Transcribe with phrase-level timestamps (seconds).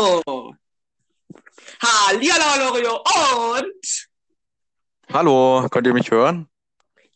[0.00, 0.54] Oh!
[1.82, 3.02] Hallihallo, Lorio.
[3.56, 4.08] Und?
[5.12, 6.48] Hallo, könnt ihr mich hören?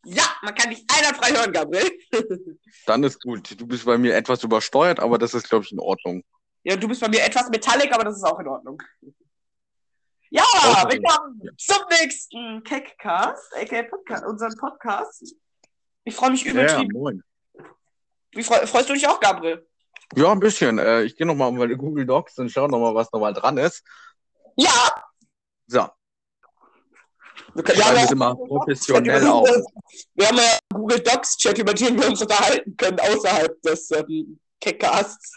[0.05, 1.90] Ja, man kann dich einwandfrei hören, Gabriel.
[2.87, 3.60] Dann ist gut.
[3.60, 6.24] Du bist bei mir etwas übersteuert, aber das ist, glaube ich, in Ordnung.
[6.64, 8.83] Ja, du bist bei mir etwas metallic, aber das ist auch in Ordnung.
[10.30, 11.03] Ja, Außerdem.
[11.03, 15.37] willkommen zum nächsten Keckcast, aka Podcast, unseren Podcast.
[16.02, 16.92] Ich freue mich Ja, übertrieben.
[16.95, 17.23] moin.
[18.33, 19.69] Wie freu, freust du dich auch, Gabriel?
[20.15, 20.79] Ja, ein bisschen.
[20.79, 23.83] Äh, ich gehe nochmal auf meine Google Docs und schaue nochmal, was nochmal dran ist.
[24.56, 24.91] Ja!
[25.66, 25.87] So,
[27.55, 29.48] Wir, können, wir, haben ja immer auch- professionell auf.
[30.15, 34.38] wir haben ja Google Docs Chat, über den wir uns unterhalten können, außerhalb des ähm,
[34.61, 35.37] Keckcasts.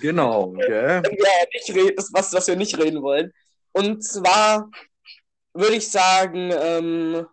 [0.00, 1.02] Genau, gell?
[1.04, 3.32] wenn wir nicht reden, das was, was wir nicht reden wollen.
[3.72, 4.70] Und zwar
[5.54, 7.26] würde ich sagen, ähm,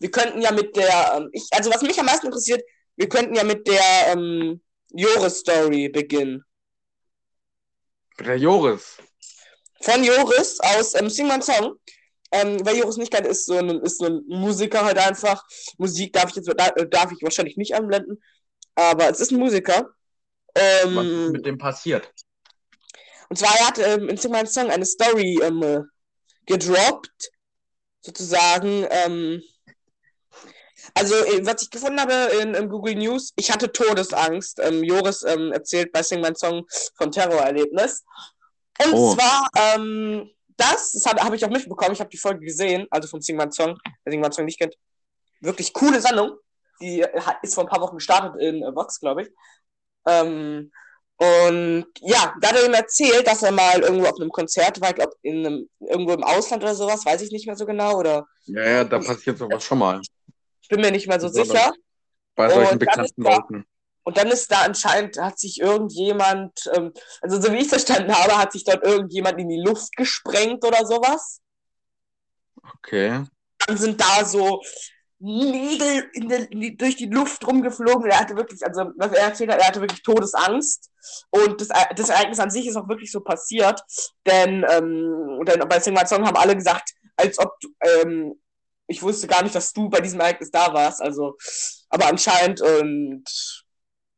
[0.00, 2.62] wir könnten ja mit der, ähm, ich, also was mich am meisten interessiert,
[2.96, 4.60] wir könnten ja mit der ähm,
[4.94, 6.44] Joris-Story beginnen.
[8.18, 8.98] Mit der Joris.
[9.80, 11.76] Von Joris aus ähm, Sing My Song.
[12.30, 15.44] Ähm, wer Joris nicht kennt, ist so, ein, ist so ein Musiker halt einfach.
[15.76, 18.22] Musik darf ich jetzt da, darf ich wahrscheinlich nicht anblenden,
[18.74, 19.90] aber es ist ein Musiker.
[20.54, 22.10] Was Ähm, ist mit dem passiert?
[23.28, 25.80] Und zwar, er hat ähm, in Sing My Song eine Story ähm, äh,
[26.46, 27.30] gedroppt,
[28.02, 28.86] sozusagen.
[28.90, 29.42] Ähm,
[30.94, 34.58] also, äh, was ich gefunden habe in, in Google News, ich hatte Todesangst.
[34.60, 36.66] Ähm, Joris ähm, erzählt bei Sing My Song
[36.96, 38.04] von Terrorerlebnis.
[38.84, 39.14] Und Oh.
[39.14, 43.20] zwar, ähm, das, das habe ich auch mitbekommen, ich habe die Folge gesehen, also von
[43.20, 44.74] Sing My Song, wer Sing My Song nicht kennt.
[45.40, 46.36] Wirklich coole Sendung.
[46.80, 49.28] Die äh, ist vor ein paar Wochen gestartet in äh, Vox, glaube ich.
[50.06, 50.70] Ähm,
[51.16, 54.88] und ja, da hat er ihm erzählt, dass er mal irgendwo auf einem Konzert war,
[54.90, 58.68] ich glaube, irgendwo im Ausland oder sowas, weiß ich nicht mehr so genau, oder Ja,
[58.68, 60.00] ja, da passiert sowas schon mal.
[60.62, 61.72] Ich bin mir nicht mehr so sicher.
[62.34, 63.66] Bei solchen bekannten da- Leuten.
[64.04, 68.12] Und dann ist da anscheinend, hat sich irgendjemand, ähm, also so wie ich es verstanden
[68.12, 71.40] habe, hat sich dort irgendjemand in die Luft gesprengt oder sowas.
[72.78, 73.24] Okay.
[73.66, 74.60] Dann sind da so
[75.20, 78.10] Nägel in der, in die, durch die Luft rumgeflogen.
[78.10, 80.90] Er hatte wirklich, also was er erzählt hat, er hatte wirklich Todesangst.
[81.30, 83.80] Und das, das Ereignis an sich ist auch wirklich so passiert.
[84.26, 88.34] Denn, ähm, denn bei Sing My Song haben alle gesagt, als ob ähm,
[88.86, 91.00] ich wusste gar nicht, dass du bei diesem Ereignis da warst.
[91.00, 91.36] Also,
[91.88, 93.24] aber anscheinend und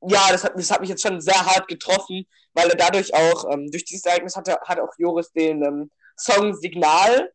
[0.07, 3.51] ja, das hat, das hat mich jetzt schon sehr hart getroffen, weil er dadurch auch,
[3.53, 7.33] ähm, durch dieses Ereignis hat, er, hat auch Joris den ähm, Song Signal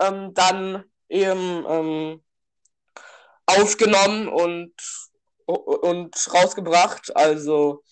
[0.00, 2.22] ähm, dann eben ähm,
[3.46, 4.72] aufgenommen und,
[5.46, 7.14] und rausgebracht.
[7.16, 7.82] Also,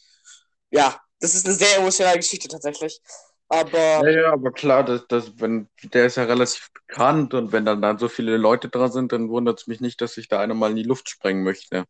[0.71, 3.01] ja, das ist eine sehr emotionale Geschichte tatsächlich.
[3.49, 7.65] Aber Ja, ja, aber klar, das, das, wenn, der ist ja relativ bekannt und wenn
[7.65, 10.41] dann, dann so viele Leute dran sind, dann wundert es mich nicht, dass sich da
[10.41, 11.85] einer mal in die Luft sprengen möchte.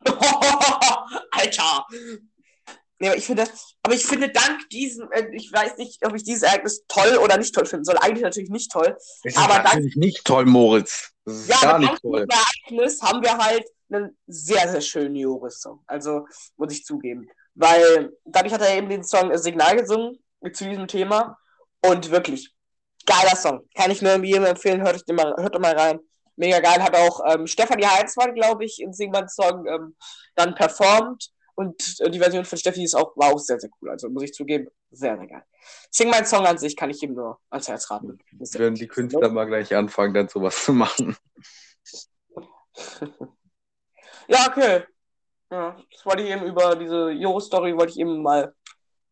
[1.32, 1.86] Alter!
[3.00, 3.44] Nee, aber ich finde,
[3.82, 7.36] aber ich finde, dank diesem, äh, ich weiß nicht, ob ich dieses Ereignis toll oder
[7.36, 7.98] nicht toll finden soll.
[7.98, 8.96] Eigentlich natürlich nicht toll.
[9.24, 11.10] Das Aber ist natürlich nicht toll, Moritz.
[11.24, 12.26] Das ist Ja, gar aber nicht dank toll.
[12.26, 15.82] diesem Ereignis haben wir halt einen sehr, sehr schönen Joris-Song.
[15.86, 16.26] Also,
[16.56, 17.28] muss ich zugeben.
[17.54, 20.18] Weil dadurch hat er eben den Song Signal gesungen
[20.52, 21.38] zu diesem Thema.
[21.82, 22.54] Und wirklich,
[23.06, 23.68] geiler Song.
[23.74, 26.00] Kann ich nur jedem empfehlen, hört, euch den mal, hört doch mal rein.
[26.36, 26.82] Mega geil.
[26.82, 29.96] Hat auch ähm, Stefanie Heinzmann, glaube ich, in Singmanns Song ähm,
[30.34, 31.30] dann performt.
[31.54, 33.90] Und äh, die Version von Steffi ist auch, war auch sehr, sehr cool.
[33.90, 35.44] Also muss ich zugeben, sehr, sehr geil.
[35.90, 38.18] Sing mein Song an sich kann ich ihm nur ans Herz raten.
[38.32, 41.16] Werden die Künstler mal gleich anfangen, dann sowas zu machen.
[44.26, 44.84] Ja, okay.
[45.50, 48.54] Ja, das wollte ich eben über diese Joris-Story, wollte ich eben mal.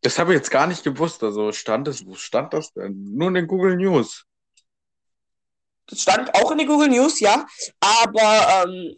[0.02, 1.22] Das habe ich jetzt gar nicht gewusst.
[1.22, 3.14] Also stand es, wo stand das denn?
[3.14, 4.24] Nur in den Google News.
[5.86, 7.46] Das stand auch in den Google News, ja.
[7.80, 8.96] Aber, ähm,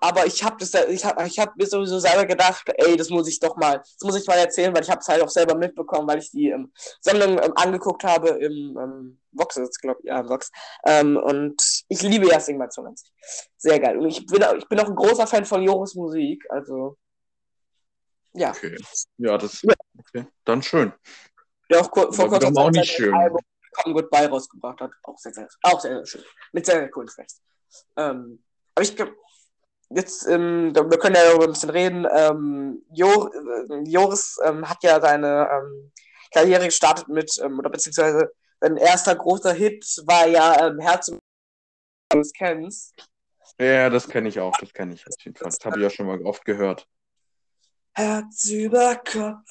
[0.00, 3.26] aber ich habe das, ich habe, ich habe mir sowieso selber gedacht, ey, das muss
[3.28, 5.54] ich doch mal, das muss ich mal erzählen, weil ich habe es halt auch selber
[5.54, 10.20] mitbekommen, weil ich die ähm, Sendung ähm, angeguckt habe im ähm, Vox, glaube ich, ja,
[10.20, 10.50] im Vox.
[10.84, 13.10] Ähm, und ich liebe ja Sing My Song an sich.
[13.56, 13.96] Sehr geil.
[13.96, 16.98] Und ich bin, ich bin auch ein großer Fan von Joris Musik, also
[18.34, 18.50] ja.
[18.50, 18.76] Okay.
[19.18, 19.62] Ja, das.
[19.98, 20.26] Okay.
[20.44, 20.92] Dann schön.
[21.70, 23.14] Der auch vor Aber wiederum auch nicht schön.
[23.14, 23.40] Album
[23.82, 24.92] Come Goodbye rausgebracht hat.
[25.02, 26.24] Auch sehr, sehr, auch sehr, sehr schön.
[26.52, 27.40] Mit sehr, sehr coolen Tracks.
[27.96, 28.42] Ähm,
[28.74, 29.16] aber ich glaube,
[29.90, 32.06] jetzt, ähm, wir können ja darüber ein bisschen reden.
[32.10, 35.92] Ähm, Jor äh, Joris ähm, hat ja seine ähm,
[36.32, 41.20] Karriere gestartet mit, ähm, oder beziehungsweise sein erster großer Hit war ja ähm, Herz und
[42.36, 42.94] kennst.
[43.58, 44.56] Ja, das kenne ich auch.
[44.58, 45.46] Das kenne ich auf jeden Fall.
[45.48, 46.88] Das habe ich ja schon mal oft gehört.
[47.94, 49.44] Herz über Kopf.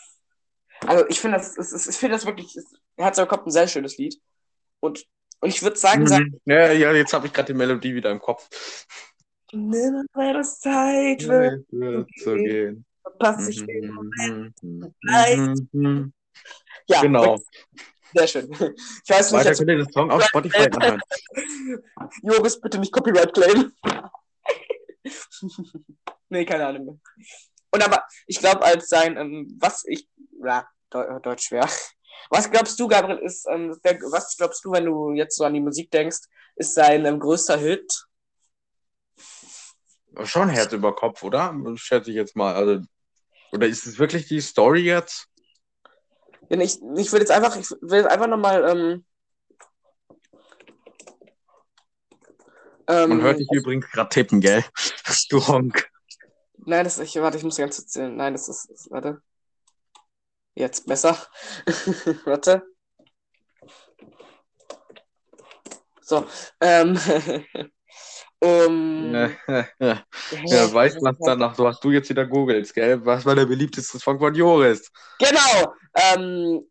[0.85, 2.55] Also ich finde das, es ist- ich finde das wirklich,
[2.97, 4.19] Herz über Kopf ein sehr schönes Lied.
[4.81, 5.05] Und,
[5.39, 6.39] und ich würde sagen, Mhm.
[6.45, 8.49] Ja, ja, jetzt habe ich gerade die Melodie wieder im Kopf.
[9.53, 12.85] Nimm weil es Zeit wird, Wird so gehen.
[13.01, 15.37] verpasst sich den Mhm, mhm, Zeit.
[15.71, 16.13] mhm,
[16.87, 17.39] Ja, Genau.
[18.13, 18.51] sehr schön.
[18.51, 21.01] Ich weiß nicht, Weiter jetzt, könnt ihr den Song auf Spotify anhören.
[22.23, 23.71] Joris, bitte nicht Copyright claim.
[26.29, 26.97] nee, keine Ahnung mehr.
[27.73, 30.07] Und aber, ich glaube, als sein, ähm, was ich,
[30.43, 31.67] ja, Deu Deutsch schwer.
[32.29, 35.55] Was glaubst du, Gabriel, ist, ähm, der, was glaubst du, wenn du jetzt so an
[35.55, 36.19] die Musik denkst,
[36.55, 38.05] ist sein ähm, größter Hit?
[40.23, 41.55] Schon Herz über Kopf, oder?
[41.75, 42.53] Schätze ich jetzt mal.
[42.53, 42.81] Also,
[43.51, 45.27] oder ist es wirklich die Story jetzt?
[46.49, 49.05] Wenn ich, ich würde jetzt einfach, ich will jetzt einfach nochmal, ähm,
[52.87, 54.63] ähm, Man hört dich übrigens gerade tippen, gell?
[55.29, 55.91] Du Honk.
[56.65, 58.15] Nein, das ist, warte, ich muss ganz kurz zählen.
[58.15, 59.21] Nein, das ist, das, warte.
[60.55, 61.17] Jetzt besser.
[62.25, 62.63] warte.
[66.01, 66.25] So,
[66.61, 66.97] ähm,
[68.39, 69.31] um, Ja,
[69.79, 71.55] ja, weiß man danach.
[71.55, 73.05] So hast du jetzt wieder googelt, gell?
[73.05, 74.91] Was war der beliebteste Song von Joris?
[75.19, 75.73] Genau.
[75.95, 76.69] Ähm,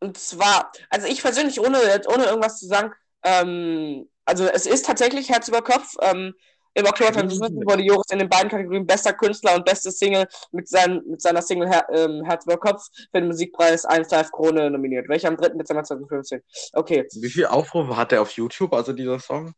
[0.00, 2.92] und zwar, also ich persönlich, ohne, ohne irgendwas zu sagen,
[3.22, 5.94] ähm, also es ist tatsächlich Herz über Kopf.
[6.00, 6.34] Ähm,
[6.74, 10.68] Im Oktober 2015 wurde Joris in den beiden Kategorien bester Künstler und beste Single mit,
[10.68, 14.70] sein, mit seiner Single Her ähm, Herz über Kopf für den Musikpreis 1 Live Krone
[14.70, 15.08] nominiert.
[15.08, 15.50] Welcher am 3.
[15.50, 16.42] Dezember 2015?
[16.72, 17.06] Okay.
[17.12, 19.52] Wie viele Aufrufe hat er auf YouTube, also dieser Song?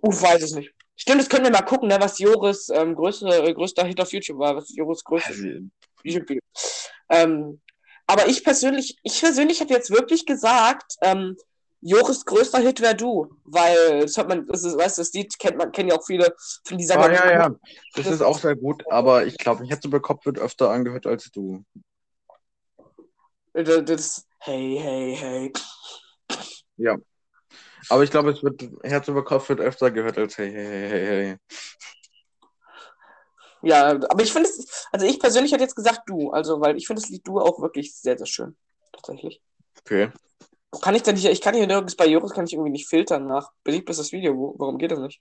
[0.00, 0.74] Uff, weiß ich nicht.
[0.96, 4.12] Stimmt, das können wir mal gucken, ne, was Joris ähm, größte, äh, größter Hit auf
[4.12, 5.48] YouTube war, was Joris größtes Also,
[6.02, 6.42] YouTube-Video.
[7.10, 7.60] Ähm,
[8.06, 11.36] aber ich persönlich, ich persönlich hätte jetzt wirklich gesagt, ähm,
[11.80, 15.38] Joris größter Hit wäre du, weil das hat man, das ist, weißt du, das Lied
[15.38, 16.34] kennt man, kennen ja auch viele
[16.64, 17.50] von dieser Ah, ja, ja.
[17.94, 21.30] Das ist auch sehr gut, aber ich glaube, Herz über Kopf wird öfter angehört als
[21.30, 21.64] du.
[23.52, 25.52] Das, das, hey, hey, hey.
[26.76, 26.96] Ja.
[27.88, 30.90] Aber ich glaube, es wird Herz über Kopf wird öfter gehört als hey, hey, hey,
[30.90, 31.36] hey, hey.
[33.62, 36.86] Ja, aber ich finde es, also ich persönlich hätte jetzt gesagt du, also weil ich
[36.86, 38.56] finde das Lied du auch wirklich sehr, sehr schön.
[38.92, 39.40] Tatsächlich.
[39.80, 40.10] Okay.
[40.82, 43.26] Kann ich denn nicht, ich kann hier nirgends bei Joris kann ich irgendwie nicht filtern
[43.26, 44.36] nach beliebtes Video.
[44.36, 45.20] Wo, warum geht das nicht?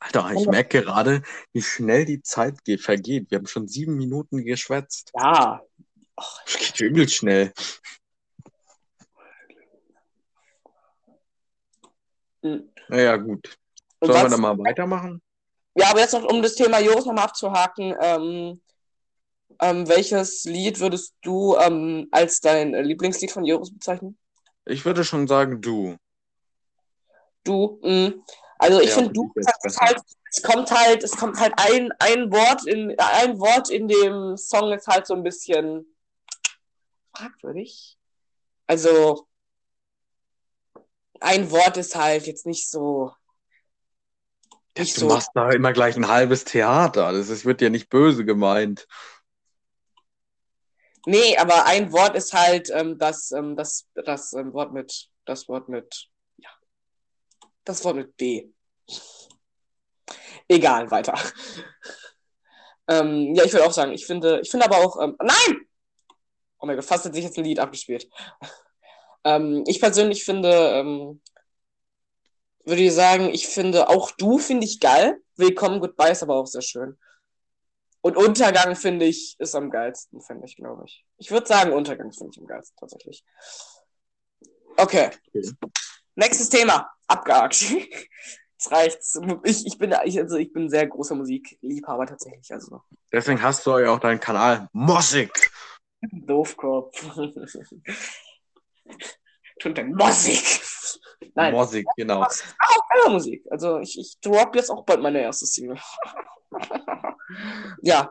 [0.00, 1.22] Alter, ich merke gerade,
[1.52, 3.30] wie schnell die Zeit geht, vergeht.
[3.30, 5.12] Wir haben schon sieben Minuten geschwätzt.
[5.18, 5.62] Ja.
[6.16, 7.52] Das geht übel schnell.
[12.42, 12.68] Mhm.
[12.88, 13.56] Naja, gut.
[14.00, 15.22] Sollen wir dann mal weitermachen?
[15.74, 18.60] Ja, aber jetzt noch, um das Thema Joris nochmal abzuhaken, ähm,
[19.62, 24.18] ähm, welches Lied würdest du ähm, als dein Lieblingslied von Joris bezeichnen?
[24.66, 25.96] Ich würde schon sagen, du.
[27.44, 28.12] Du, mh.
[28.58, 29.80] Also ich Ja, finde, du, besser.
[29.80, 30.00] halt,
[30.30, 34.72] es kommt halt, es kommt halt ein, ein Wort in, ein Wort in dem Song
[34.72, 35.86] ist halt so ein bisschen
[37.14, 37.98] fragwürdig.
[38.66, 39.26] Also,
[41.20, 43.12] ein Wort ist halt jetzt nicht so,
[44.76, 47.12] nicht Du so, machst da immer gleich ein halbes Theater.
[47.12, 48.86] Das ist, wird dir nicht böse gemeint.
[51.06, 55.48] Nee, aber ein Wort ist halt ähm, das, ähm, das, das ähm, Wort mit, das
[55.48, 56.50] Wort mit, ja,
[57.64, 58.48] das Wort mit B.
[60.48, 61.14] Egal, weiter.
[62.88, 65.66] ähm, ja, ich würde auch sagen, ich finde, ich finde aber auch, ähm, nein!
[66.58, 68.08] Oh mein Gott, fast hat sich jetzt ein Lied abgespielt.
[69.24, 71.20] ähm, ich persönlich finde, ähm,
[72.64, 75.20] würde ich sagen, ich finde auch du finde ich geil.
[75.36, 76.98] Willkommen, Goodbye ist aber auch sehr schön.
[78.02, 81.06] Und Untergang finde ich ist am geilsten, finde ich, glaube ich.
[81.18, 83.24] Ich würde sagen, Untergang finde ich am geilsten, tatsächlich.
[84.76, 85.10] Okay.
[85.32, 85.50] Okay.
[86.16, 86.90] Nächstes Thema.
[87.06, 87.60] Abgehakt.
[87.70, 89.20] Jetzt reicht's.
[89.44, 92.52] Ich, ich, bin, ich, also ich bin sehr großer Musikliebhaber tatsächlich.
[92.52, 92.82] Also
[93.12, 95.30] Deswegen hast du ja auch deinen Kanal Mossig.
[96.10, 97.06] Doofkopf.
[99.60, 100.60] Tut denn Musik?
[101.34, 102.26] Nein, Mossig, genau.
[102.28, 103.44] selber Musik.
[103.50, 105.78] Also ich, ich drop jetzt auch bald meine erste Single.
[107.82, 108.10] ja.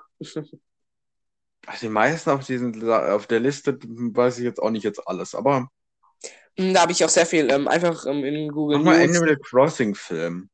[1.81, 5.69] Die meisten auf, diesen, auf der Liste weiß ich jetzt auch nicht jetzt alles, aber
[6.55, 9.01] Da habe ich auch sehr viel ähm, einfach ähm, in Google mach mal.
[9.01, 10.49] Animal Crossing Film.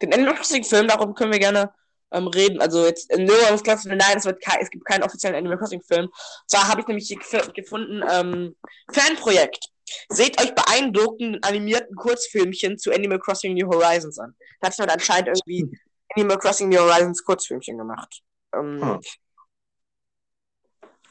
[0.00, 1.72] Den Animal Crossing Film, darum können wir gerne
[2.12, 2.60] ähm, reden.
[2.60, 5.58] Also jetzt äh, klar zu sagen, nein, es, wird kein, es gibt keinen offiziellen Animal
[5.58, 6.08] Crossing Film.
[6.46, 8.56] Zwar habe ich nämlich hier gef- gefunden, ähm,
[8.92, 9.71] Fanprojekt.
[10.08, 14.34] Seht euch beeindruckenden animierten Kurzfilmchen zu Animal Crossing New Horizons an.
[14.60, 15.78] Da hat jemand anscheinend irgendwie
[16.14, 18.22] Animal Crossing New Horizons Kurzfilmchen gemacht.
[18.54, 19.00] Ähm, Hm.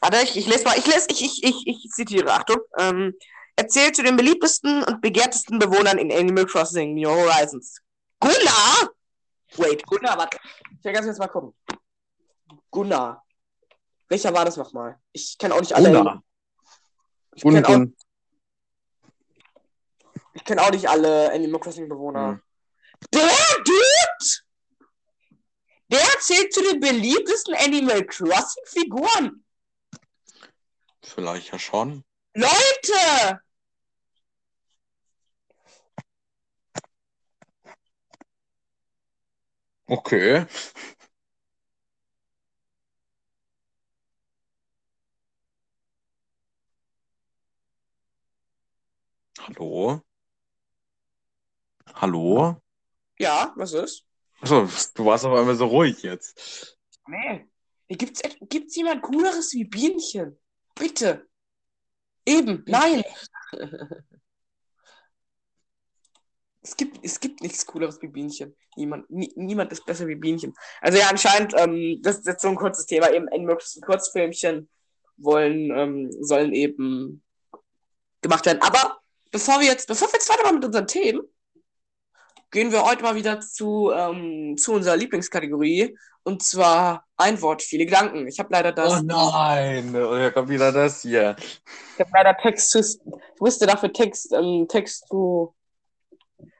[0.01, 2.58] Warte, ich, ich lese mal, ich lese, ich, ich, ich, ich zitiere, Achtung.
[2.80, 3.13] Ähm,
[3.56, 7.80] erzählt zu den beliebtesten und begehrtesten Bewohnern in Animal Crossing New Horizons.
[8.20, 8.90] Gunnar!
[9.58, 10.40] Wait, Gunnar, warte.
[10.80, 11.54] Ich will ganz kurz mal gucken.
[12.72, 13.24] Gunnar.
[14.08, 15.00] Welcher war das nochmal?
[15.12, 15.92] Ich kenne auch nicht alle.
[15.92, 16.24] Gunnar.
[17.36, 17.96] Auch, Gun,
[20.34, 22.30] ich kenn auch nicht alle Animal Crossing Bewohner.
[22.30, 22.42] Hm.
[23.14, 23.30] Der
[23.66, 24.42] Dude!
[25.92, 29.44] Der zählt zu den beliebtesten Animal Crossing Figuren.
[31.04, 32.04] Vielleicht ja schon.
[32.34, 33.42] Leute!
[39.88, 40.46] Okay.
[49.40, 50.02] Hallo?
[51.96, 52.58] Hallo?
[53.18, 54.06] Ja, was ist?
[54.42, 56.78] Achso, du warst auf einmal so ruhig jetzt.
[57.08, 57.48] Nee.
[57.90, 60.40] Gibt's, gibt's jemand Cooleres wie Bienchen?
[60.76, 61.28] Bitte.
[62.26, 63.04] Eben, nein.
[66.64, 68.56] Es gibt, es gibt nichts Cooleres wie Bienchen.
[68.76, 70.54] Niemand, nie, niemand ist besser wie Bienchen.
[70.80, 74.70] Also ja, anscheinend, ähm, das ist jetzt so ein kurzes Thema, eben in möglichsten Kurzfilmchen
[75.18, 77.24] wollen, ähm, sollen eben
[78.22, 78.62] gemacht werden.
[78.62, 79.00] Aber
[79.32, 81.22] bevor wir jetzt, bevor wir jetzt weitermachen mit unseren Themen,
[82.51, 85.98] gehen wir heute mal wieder zu, ähm, zu unserer Lieblingskategorie.
[86.24, 88.27] Und zwar ein Wort, viele Gedanken.
[88.27, 89.00] Ich habe leider das.
[89.00, 91.36] Oh nein, oh, hier kommt wieder das hier.
[91.39, 92.79] Ich habe leider Text zu.
[92.79, 93.00] Ich
[93.39, 95.55] musste dafür Text, ähm, Text zu.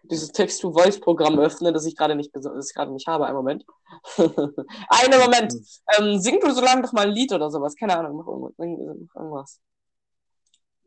[0.04, 3.28] Dieses Text-to-Voice-Programm öffnen, das ich gerade nicht, bes- das ich gerade nicht habe.
[3.28, 3.66] Einen Moment.
[4.18, 5.54] Einen Moment.
[5.98, 7.76] Ähm, sing du so lange doch mal ein Lied oder sowas.
[7.78, 8.18] Keine Ahnung.
[8.18, 8.56] Mach irgendwas.
[8.58, 9.60] Sing- mach irgendwas.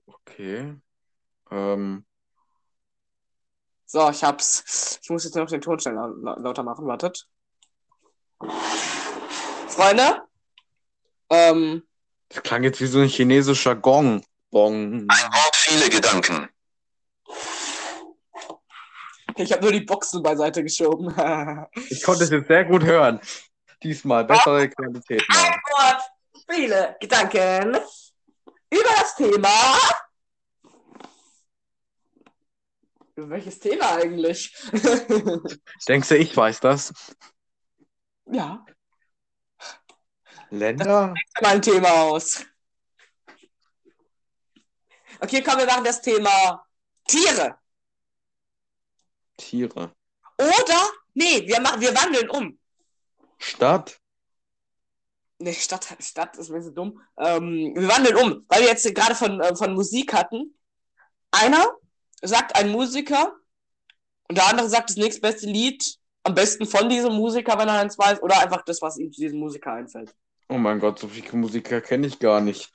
[0.06, 0.74] Okay.
[1.50, 2.04] Ähm,
[3.94, 4.98] So, ich hab's.
[5.04, 6.84] Ich muss jetzt nur noch den Ton schnell lau- lau- lauter machen.
[6.84, 7.28] Wartet.
[9.68, 10.20] Freunde.
[11.30, 11.84] Ähm,
[12.28, 14.24] das klang jetzt wie so ein chinesischer Gong.
[14.50, 15.06] Bong.
[15.08, 16.48] Ein Wort, viele Gedanken.
[19.36, 21.14] ich habe nur die Boxen beiseite geschoben.
[21.88, 23.20] Ich konnte es jetzt sehr gut hören.
[23.80, 25.22] Diesmal bessere Qualität.
[25.28, 25.54] Ein.
[25.70, 26.02] Wort,
[26.50, 27.76] viele Gedanken
[28.70, 29.78] über das Thema.
[30.64, 30.72] Über
[33.16, 34.54] welches Thema eigentlich?
[35.88, 36.92] Denkst du, ich weiß das?
[38.26, 38.64] ja,
[40.50, 41.14] Länder?
[41.42, 42.44] mal ein Thema aus.
[45.20, 46.64] Okay, komm, wir machen das Thema
[47.06, 47.58] Tiere.
[49.36, 49.94] Tiere.
[50.38, 52.58] Oder, nee, wir, machen, wir wandeln um.
[53.38, 53.98] Stadt?
[55.38, 57.00] Nee, Stadt, Stadt ist ein bisschen dumm.
[57.18, 60.56] Ähm, wir wandeln um, weil wir jetzt gerade von, äh, von Musik hatten.
[61.30, 61.66] Einer
[62.26, 63.34] sagt ein Musiker
[64.28, 67.98] und der andere sagt das nächstbeste Lied, am besten von diesem Musiker, wenn er eins
[67.98, 70.14] weiß, oder einfach das, was ihm zu diesem Musiker einfällt.
[70.48, 72.72] Oh mein Gott, so viele Musiker kenne ich gar nicht.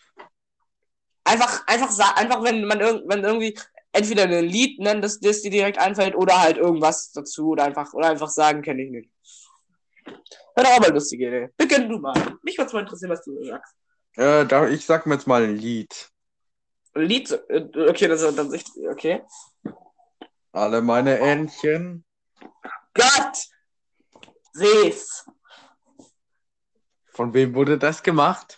[1.24, 3.58] Einfach, einfach, einfach wenn man irg wenn irgendwie
[3.92, 7.94] entweder ein Lied nennen, das, das dir direkt einfällt, oder halt irgendwas dazu, oder einfach,
[7.94, 9.10] oder einfach sagen, kenne ich nicht.
[10.56, 11.50] Wäre doch auch mal lustige Idee.
[11.58, 12.38] Beginn du mal.
[12.44, 13.74] Mich würde mal interessieren, was du sagst.
[14.16, 16.10] Äh, da, ich sag mir jetzt mal ein Lied.
[16.96, 19.22] Lied, äh, okay, das ist dann richtig, okay.
[20.52, 22.04] Alle meine Entchen.
[22.94, 23.38] Gott!
[24.54, 25.26] Seh's.
[27.14, 28.58] Von wem wurde das gemacht?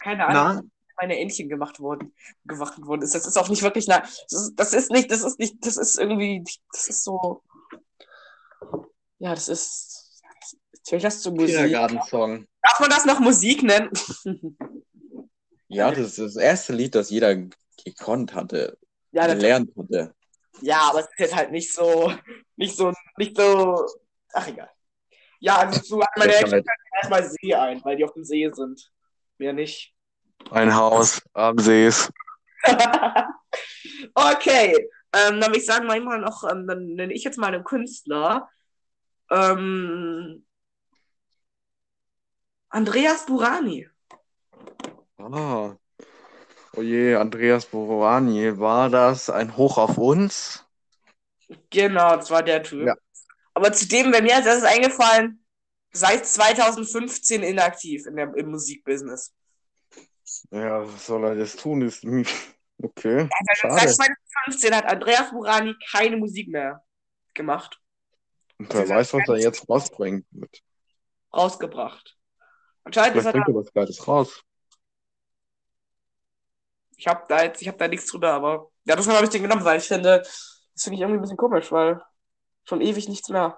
[0.00, 3.14] Keine Ahnung, wie meine Entchen gemacht wurden, gemacht worden ist.
[3.14, 5.76] Das ist auch nicht wirklich, na, das ist, das ist nicht, das ist nicht, das
[5.76, 7.42] ist irgendwie, das ist so,
[9.18, 10.22] ja, das ist,
[10.82, 11.56] zählt das zu Musik?
[11.56, 12.46] Kindergartensong.
[12.62, 13.90] Darf man das noch Musik nennen?
[15.68, 17.36] Ja, das ist das erste Lied, das jeder
[17.84, 18.78] gekonnt hatte,
[19.12, 20.14] ja, gelernt hatte.
[20.60, 22.12] ja, aber es ist jetzt halt nicht so,
[22.56, 23.86] nicht so, nicht so,
[24.32, 24.70] ach egal.
[25.40, 28.50] Ja, also zu meine Das Entchen halt erstmal See ein, weil die auf dem See
[28.52, 28.90] sind.
[29.38, 29.94] Mehr nicht.
[30.50, 32.10] ein Haus am See ist.
[34.14, 34.74] okay,
[35.12, 38.48] ähm, dann würde ich sagen, manchmal noch, ähm, dann nenne ich jetzt mal einen Künstler.
[39.30, 40.44] Ähm,
[42.68, 43.88] Andreas Burani.
[45.18, 45.76] Ah.
[46.76, 50.64] Oh je, Andreas Borani, war das ein Hoch auf uns?
[51.70, 52.86] Genau, das war der Typ.
[52.86, 52.94] Ja.
[53.54, 55.44] Aber zudem wäre mir als erstes eingefallen,
[55.92, 59.34] seit 2015 inaktiv in der, im Musikbusiness.
[60.50, 61.82] Ja, was soll er jetzt tun?
[61.82, 63.28] Ist okay.
[63.46, 63.92] Seit Schade.
[63.92, 66.84] 2015 hat Andreas Burani keine Musik mehr
[67.34, 67.80] gemacht,
[68.58, 70.26] Und wer weiß, was er jetzt rausbringt.
[70.32, 70.62] Mit.
[71.34, 72.16] rausgebracht.
[72.84, 74.44] Anscheinend ist Vielleicht er da, bringt er was Geiles raus.
[76.98, 79.42] Ich habe da jetzt, ich habe da nichts drüber, aber ja, das habe ich den
[79.42, 82.02] genommen, weil ich finde, das finde ich irgendwie ein bisschen komisch, weil
[82.64, 83.56] schon ewig nichts mehr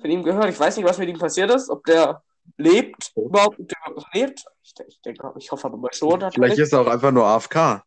[0.00, 0.48] von ihm gehört.
[0.48, 2.22] Ich weiß nicht, was mit ihm passiert ist, ob der
[2.56, 4.44] lebt überhaupt, ob der überhaupt noch lebt.
[4.62, 6.30] Ich, ich denke, ich hoffe aber mal schon.
[6.30, 7.82] Vielleicht ist er auch einfach nur AFK.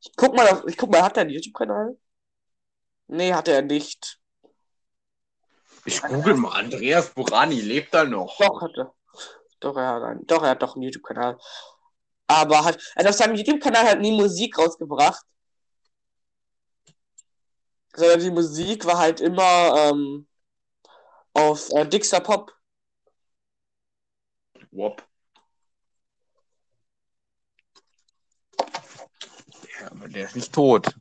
[0.00, 1.96] Ich guck mal, ich guck mal, hat er einen YouTube-Kanal?
[3.08, 4.20] Nee, hat er nicht.
[5.86, 8.36] Ich google mal, Andreas Borani, lebt er noch?
[8.38, 8.95] Doch, hat er.
[9.66, 11.36] Doch, er hat einen, doch, er hat doch einen YouTube-Kanal.
[12.28, 15.24] Aber hat, er hat auf seinem YouTube-Kanal hat nie Musik rausgebracht.
[17.96, 20.28] Sondern die Musik war halt immer ähm,
[21.34, 22.54] auf äh, Dixter Pop.
[24.70, 25.04] Wop.
[29.80, 30.94] Ja, aber der ist nicht tot.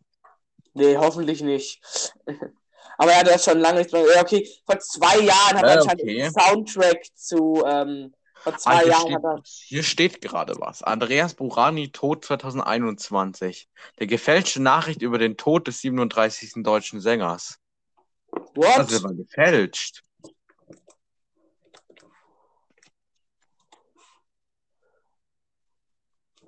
[0.73, 1.83] Nee, hoffentlich nicht.
[2.97, 4.03] aber er hat das schon lange nicht mehr.
[4.19, 6.23] Okay, vor zwei Jahren hat ja, er okay.
[6.23, 8.15] einen Soundtrack zu ähm,
[8.45, 9.43] vor Ah, zwei hier, Jahren steht, hat er.
[9.43, 10.83] hier steht gerade was.
[10.83, 13.67] Andreas Burani, Tod 2021.
[13.99, 16.63] Der gefälschte Nachricht über den Tod des 37.
[16.63, 17.59] deutschen Sängers.
[18.53, 18.77] What?
[18.77, 20.03] Das ist aber gefälscht.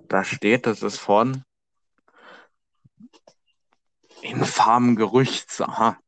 [0.08, 1.44] Da steht, das ist von
[4.22, 5.60] infamen Gerüchts.
[5.60, 5.98] Aha.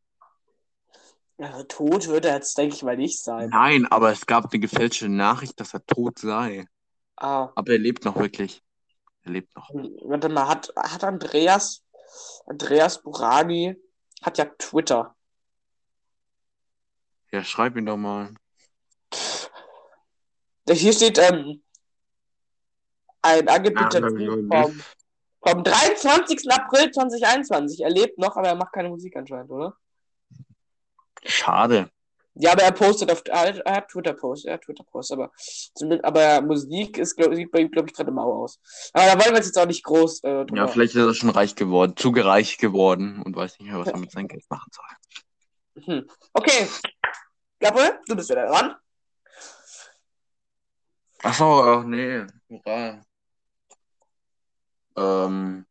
[1.40, 3.48] Ja, tot wird er jetzt, denke ich mal, nicht sein.
[3.48, 6.66] Nein, aber es gab eine gefälschte Nachricht, dass er tot sei.
[7.16, 8.62] Ah, Aber er lebt noch wirklich.
[9.22, 9.70] Er lebt noch.
[9.70, 11.82] warte mal, hat, hat Andreas,
[12.44, 13.74] Andreas Burani,
[14.20, 15.16] hat ja Twitter.
[17.32, 18.34] Ja, schreib ihn doch mal.
[20.68, 21.62] Hier steht ähm,
[23.22, 24.82] ein angebieter ja, vom,
[25.40, 26.52] vom 23.
[26.52, 27.80] April 2021.
[27.80, 29.74] Er lebt noch, aber er macht keine Musik anscheinend, oder?
[31.24, 31.90] Schade.
[32.34, 35.30] Ja, aber er postet auf, er hat- er hat Twitter-Post, er hat Twitter-Post, aber,
[35.74, 38.60] zumindest- aber Musik ist, glaub, sieht bei ihm, glaube ich, gerade mau aus.
[38.92, 40.46] Aber da wollen wir jetzt auch nicht groß äh.
[40.54, 43.88] Ja, vielleicht ist er schon reich geworden, zu gereich geworden und weiß nicht mehr, was
[43.88, 45.84] er mit seinem Geld machen soll.
[45.84, 46.08] Hm.
[46.32, 46.68] Okay.
[47.58, 48.74] Gabriel, du bist wieder dran.
[51.22, 52.24] Achso, ach nee.
[52.48, 53.00] Hurra.
[54.96, 55.66] Ähm.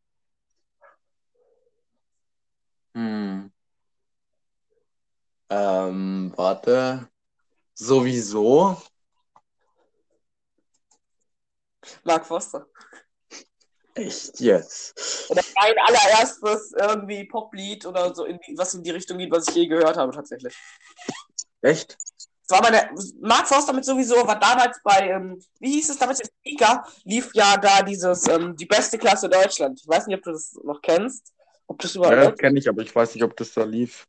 [2.96, 3.52] Hm.
[5.50, 7.10] Ähm, warte.
[7.74, 8.82] Sowieso.
[12.04, 12.68] Mark Foster.
[13.96, 15.30] Echt jetzt?
[15.30, 19.48] Oder mein allererstes irgendwie Poplied oder so, in die, was in die Richtung geht, was
[19.50, 20.56] ich je gehört habe, tatsächlich.
[21.62, 21.98] Echt?
[22.48, 22.90] Das war meine,
[23.22, 27.58] Mark Forster mit sowieso, war damals bei, ähm, wie hieß es damals, Speaker, lief ja
[27.58, 29.80] da dieses, ähm, die beste Klasse Deutschland.
[29.82, 31.34] Ich weiß nicht, ob du das noch kennst,
[31.68, 34.08] ob das Ja, überall das kenne ich, aber ich weiß nicht, ob das da lief.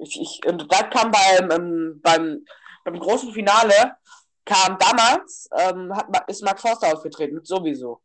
[0.00, 2.44] Ich, ich, und da kam beim, ähm, beim,
[2.84, 3.96] beim großen Finale,
[4.44, 8.00] kam damals, ähm, hat, ist Mark Forster aufgetreten, sowieso.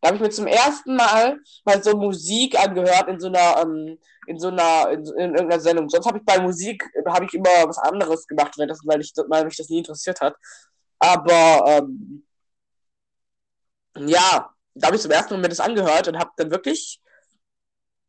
[0.00, 3.98] Da habe ich mir zum ersten Mal mal so Musik angehört in so einer, ähm,
[4.26, 5.88] in so einer, in, in irgendeiner Sendung.
[5.88, 9.12] Sonst habe ich bei Musik, habe ich immer was anderes gemacht, weil, das, weil, ich,
[9.28, 10.36] weil mich das nie interessiert hat.
[10.98, 12.26] Aber, ähm,
[13.96, 17.00] ja, da habe ich zum ersten Mal mir das angehört und habe dann wirklich,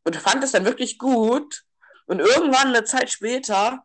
[0.04, 1.65] und fand es dann wirklich gut.
[2.06, 3.84] Und irgendwann, eine Zeit später,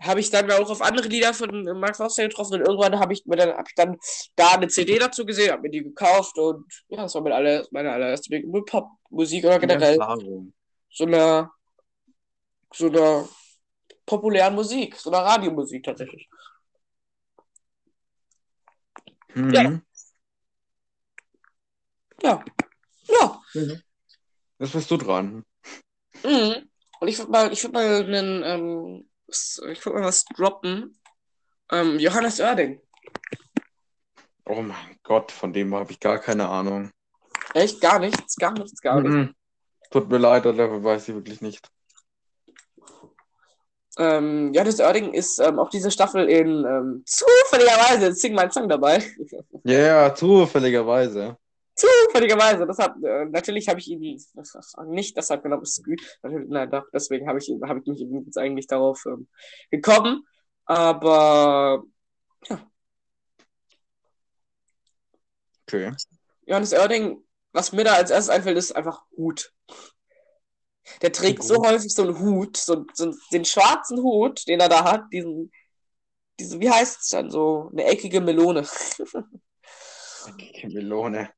[0.00, 3.24] habe ich dann auch auf andere Lieder von Mark Forster getroffen und irgendwann habe ich
[3.24, 3.96] mir dann, hab ich dann
[4.34, 7.66] da eine CD dazu gesehen, habe mir die gekauft und ja, das war meine, aller,
[7.70, 9.98] meine allererste Popmusik oder generell
[10.90, 11.50] so einer
[12.72, 13.28] so einer
[14.04, 16.28] populären Musik, so einer Radiomusik tatsächlich.
[19.34, 19.52] Mhm.
[19.52, 19.80] Ja.
[22.22, 22.44] Ja.
[23.08, 23.42] Ja.
[24.58, 25.44] Jetzt bist du dran.
[26.22, 26.68] Mhm.
[27.00, 30.98] Und ich würde mal, ich würde mal einen, ähm, ich würde mal was droppen.
[31.70, 32.80] Ähm, Johannes Oerding.
[34.44, 36.90] Oh mein Gott, von dem habe ich gar keine Ahnung.
[37.54, 39.16] Echt gar nichts, gar nichts, gar nichts.
[39.16, 39.34] Mhm.
[39.90, 41.68] Tut mir leid, aber weiß ich wirklich nicht.
[43.98, 48.68] Ähm, Johannes Oerding ist ähm, auch diese Staffel in ähm, zufälligerweise in Sing My Song
[48.68, 49.02] dabei.
[49.64, 51.36] Ja, ja, zufälligerweise.
[51.76, 52.66] Zufälligerweise.
[52.66, 55.62] Deshalb, äh, natürlich habe ich ihn das, das, nicht deshalb genommen.
[55.62, 56.00] Ist gut.
[56.22, 59.28] Natürlich, nein, doch, deswegen habe ich, ihn- habe ich mich jetzt eigentlich darauf ähm,
[59.70, 60.26] gekommen.
[60.64, 61.84] Aber
[65.68, 65.92] Okay.
[66.46, 69.52] Johannes Oerding, was mir da als erstes einfällt, ist einfach Hut.
[71.02, 74.84] Der trägt so häufig so einen Hut, so, so den schwarzen Hut, den er da
[74.84, 75.50] hat, diesen,
[76.38, 78.66] diese, wie heißt es dann, so eine eckige Melone.
[80.38, 81.30] Die Melone.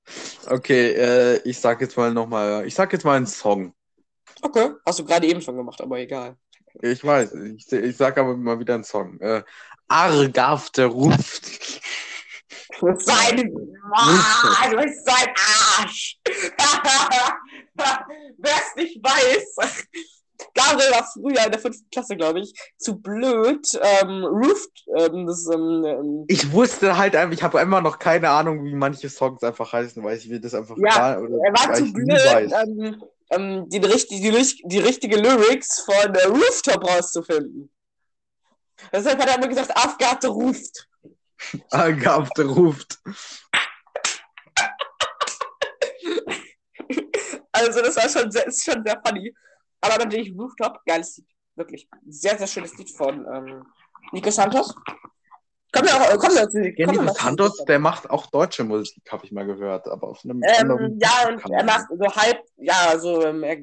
[0.47, 3.75] Okay, äh, ich sag jetzt mal nochmal, ich sag jetzt mal einen Song.
[4.43, 6.37] Okay, hast du gerade eben schon gemacht, aber egal.
[6.81, 9.19] Ich weiß, ich, ich sag aber mal wieder einen Song.
[9.21, 9.43] Äh,
[9.89, 11.47] Argaf der ruft.
[12.81, 13.53] Sein,
[13.93, 15.35] ah, du bist so ein
[15.79, 16.19] Arsch.
[18.39, 19.57] Wer es nicht weiß,
[20.55, 23.67] Gabriel war früher in der fünften Klasse, glaube ich, zu blöd,
[24.01, 28.31] ähm, Roof, ähm, das, ähm, ähm, Ich wusste halt einfach, ich habe immer noch keine
[28.31, 31.53] Ahnung, wie manche Songs einfach heißen, weil ich mir das einfach Ja, gar- oder er
[31.53, 37.71] war zu blöd, ähm, ähm, die, die, lich- die richtige Lyrics von äh, Rooftop rauszufinden.
[38.93, 40.89] Deshalb hat er immer gesagt, Afgate ruft.
[41.71, 42.99] Argaf der ruft.
[47.53, 49.35] Also das war schon sehr, ist schon sehr funny.
[49.81, 51.27] Aber natürlich Rooftop, geiles Lied.
[51.57, 51.89] Wirklich.
[52.07, 53.65] Sehr, sehr schönes Lied von ähm,
[54.13, 54.75] Nico Santos.
[55.73, 59.03] Komm ja auch, komm ja, komm Kenny ja Dos Santos, der macht auch deutsche Musik,
[59.11, 62.99] habe ich mal gehört, aber auf einem Ähm, ja, und er macht so halb, ja,
[62.99, 63.59] so, ähm, er,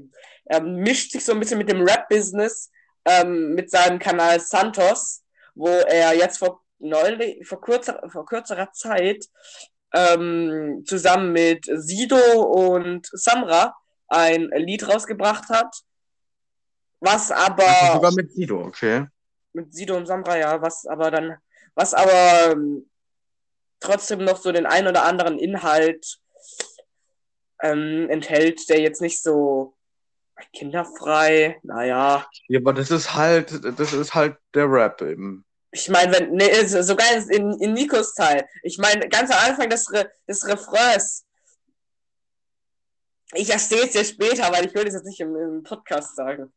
[0.45, 2.69] er mischt sich so ein bisschen mit dem Rap-Business
[3.05, 5.23] ähm, mit seinem Kanal Santos,
[5.55, 9.25] wo er jetzt vor neulich, vor kurzer, vor kürzerer Zeit
[9.93, 13.75] ähm, zusammen mit Sido und Samra
[14.07, 15.75] ein Lied rausgebracht hat,
[16.99, 19.07] was aber Also sogar mit Sido, okay.
[19.53, 21.37] mit Sido und Samra, ja, was aber dann,
[21.75, 22.89] was aber ähm,
[23.79, 26.19] trotzdem noch so den ein oder anderen Inhalt
[27.61, 29.75] ähm, enthält, der jetzt nicht so
[30.53, 32.27] kinderfrei, naja.
[32.47, 35.45] Ja, aber das ist halt, das ist halt der Rap eben.
[35.71, 38.47] Ich meine, wenn, nee, sogar in, in Nikos Teil.
[38.63, 41.25] Ich meine, ganz am Anfang des, Re, des Refrains.
[43.33, 46.53] Ich erzähle es dir später, weil ich will das jetzt nicht im, im Podcast sagen.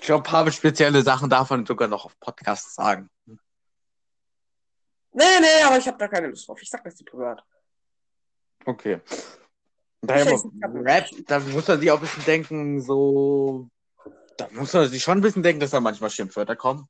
[0.00, 3.10] Ich glaube, ein paar spezielle Sachen darf man sogar noch auf Podcasts sagen.
[3.26, 3.36] Nee,
[5.40, 6.62] nee, aber ich habe da keine Lust drauf.
[6.62, 7.42] Ich sag das dir privat.
[8.64, 9.00] Okay.
[10.02, 13.68] Weiß Rap, da muss man sich auch ein bisschen denken, so.
[14.36, 16.88] Da muss man sich schon ein bisschen denken, dass da manchmal Schimpfwörter kommen.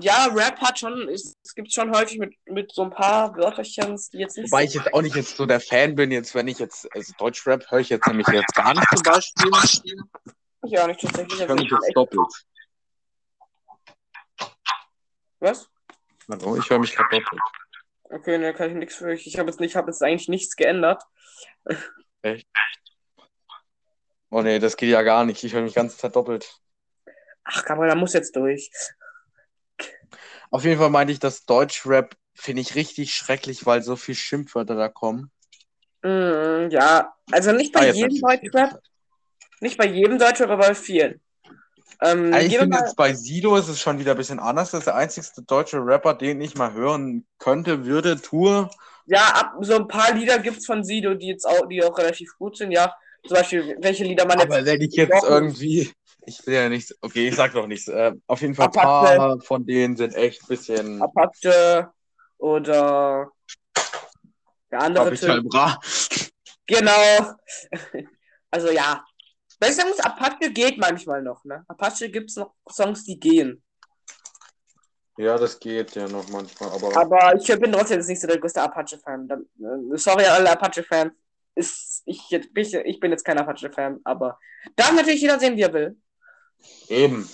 [0.00, 3.98] Ja, Rap hat schon, es, es gibt schon häufig mit, mit so ein paar Wörterchen,
[4.12, 6.34] die jetzt nicht Wobei so ich jetzt auch nicht jetzt so der Fan bin, jetzt,
[6.34, 8.86] wenn ich jetzt, also Deutschrap höre ich jetzt nämlich jetzt gar nicht
[9.38, 10.02] zum Beispiel.
[10.66, 11.40] Ich auch nicht tatsächlich.
[11.40, 12.46] Ich Also höre mich ich bin jetzt echt, doppelt.
[15.40, 15.70] was?
[16.28, 17.40] Also, ich höre mich gerade doppelt.
[18.04, 19.26] Okay, ne, kann ich nichts für euch.
[19.26, 21.02] Ich habe jetzt nicht, habe jetzt eigentlich nichts geändert.
[24.30, 25.42] Oh nee, das geht ja gar nicht.
[25.42, 26.60] Ich höre mich ganz Zeit doppelt.
[27.44, 28.70] Ach, Gabriel, da muss jetzt durch.
[30.50, 34.74] Auf jeden Fall meinte ich, dass Deutschrap finde ich richtig schrecklich, weil so viel Schimpfwörter
[34.74, 35.30] da kommen.
[36.02, 38.20] Mm, ja, also nicht bei Ah, jedem.
[38.20, 38.80] Deutschrap,
[39.60, 41.20] nicht bei jedem Deutschrap, aber bei vielen.
[42.02, 44.70] Ähm, ich finde mal, jetzt bei Sido ist es schon wieder ein bisschen anders.
[44.70, 48.70] Das ist der einzigste deutsche Rapper, den ich mal hören könnte, würde, tue.
[49.06, 52.30] ja, ab, so ein paar Lieder gibt's von Sido, die jetzt auch, die auch relativ
[52.38, 52.94] gut sind, ja.
[53.26, 54.50] Zum Beispiel, welche Lieder man jetzt.
[54.50, 55.92] Aber wenn ich jetzt irgendwie.
[56.26, 56.94] Ich will ja nichts.
[57.00, 57.88] Okay, ich sag doch nichts.
[57.88, 61.02] Äh, auf jeden Fall ein paar von denen sind echt ein bisschen.
[61.02, 61.90] Apache
[62.38, 63.30] oder
[64.70, 65.50] der andere Typ.
[66.66, 67.34] Genau.
[68.50, 69.04] Also ja.
[69.60, 71.64] Wenn ich sagen muss, Apache geht manchmal noch, ne?
[71.68, 73.62] Apache gibt's noch Songs, die gehen.
[75.18, 76.96] Ja, das geht ja noch manchmal, aber.
[76.96, 79.28] Aber ich bin trotzdem jetzt nicht so der größte Apache-Fan.
[79.28, 81.12] Äh, Sorry, alle Apache-Fans.
[81.54, 84.38] Ich, jetzt, ich, ich bin jetzt kein Apache-Fan, aber
[84.76, 85.96] darf natürlich jeder sehen, wie er will.
[86.88, 87.28] Eben.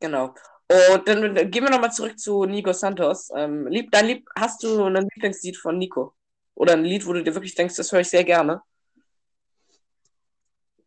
[0.00, 0.34] Genau.
[0.68, 3.30] Und dann, dann gehen wir nochmal zurück zu Nico Santos.
[3.34, 6.14] Ähm, lieb, dein Lieb, hast du ein Lieblingslied von Nico?
[6.54, 8.60] Oder ein Lied, wo du dir wirklich denkst, das höre ich sehr gerne?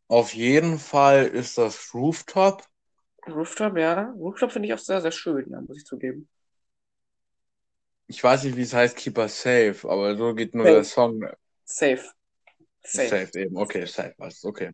[0.09, 2.63] Auf jeden Fall ist das Rooftop.
[3.27, 4.11] Rooftop, ja.
[4.17, 6.27] Rooftop finde ich auch sehr, sehr schön, ja, muss ich zugeben.
[8.07, 10.75] Ich weiß nicht, wie es heißt, Keeper Safe, aber so geht nur Safe.
[10.75, 11.25] der Song.
[11.63, 12.03] Safe.
[12.83, 13.07] Safe.
[13.07, 13.39] Safe.
[13.39, 13.55] eben.
[13.55, 14.43] Okay, Safe was.
[14.43, 14.71] Okay.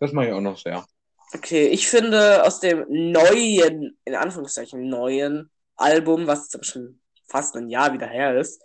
[0.00, 0.84] Das mache ich auch noch sehr.
[1.32, 7.94] Okay, ich finde aus dem neuen, in Anführungszeichen neuen Album, was schon fast ein Jahr
[7.94, 8.62] wieder her ist,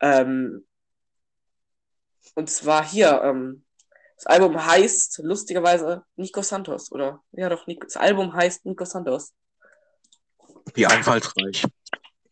[0.00, 0.66] ähm,
[2.34, 3.64] und zwar hier, ähm,
[4.18, 7.22] das Album heißt lustigerweise Nico Santos, oder?
[7.30, 9.32] Ja, doch, das Album heißt Nico Santos.
[10.74, 11.64] Wie einfallsreich.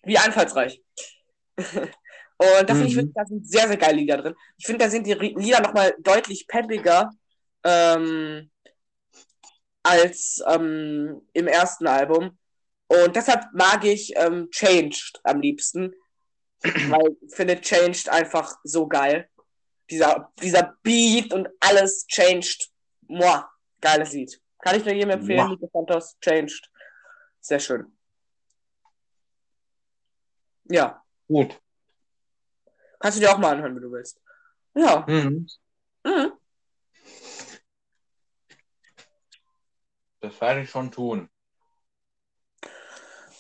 [0.03, 0.83] Wie einfallsreich.
[2.39, 2.97] Und da finde ich, Mhm.
[2.97, 4.35] wirklich, da sind sehr, sehr geile Lieder drin.
[4.59, 7.11] Ich finde, da sind die Lieder nochmal deutlich peppiger
[7.63, 8.51] ähm,
[9.85, 12.37] als ähm, im ersten Album.
[12.89, 15.95] Und deshalb mag ich ähm, Changed am liebsten.
[16.63, 19.29] Weil ich finde Changed einfach so geil.
[19.91, 22.71] Dieser, dieser Beat und alles Changed.
[23.09, 23.43] Moi,
[23.81, 24.41] geiles Lied.
[24.61, 25.49] Kann ich nur jedem empfehlen.
[25.49, 26.71] Nico Santos, Changed.
[27.41, 27.97] Sehr schön.
[30.65, 31.03] Ja.
[31.29, 31.61] Gut.
[32.99, 34.21] Kannst du dir auch mal anhören, wenn du willst.
[34.75, 35.05] Ja.
[35.07, 35.47] Mhm.
[36.05, 36.33] Mhm.
[40.21, 41.31] Das werde ich schon tun.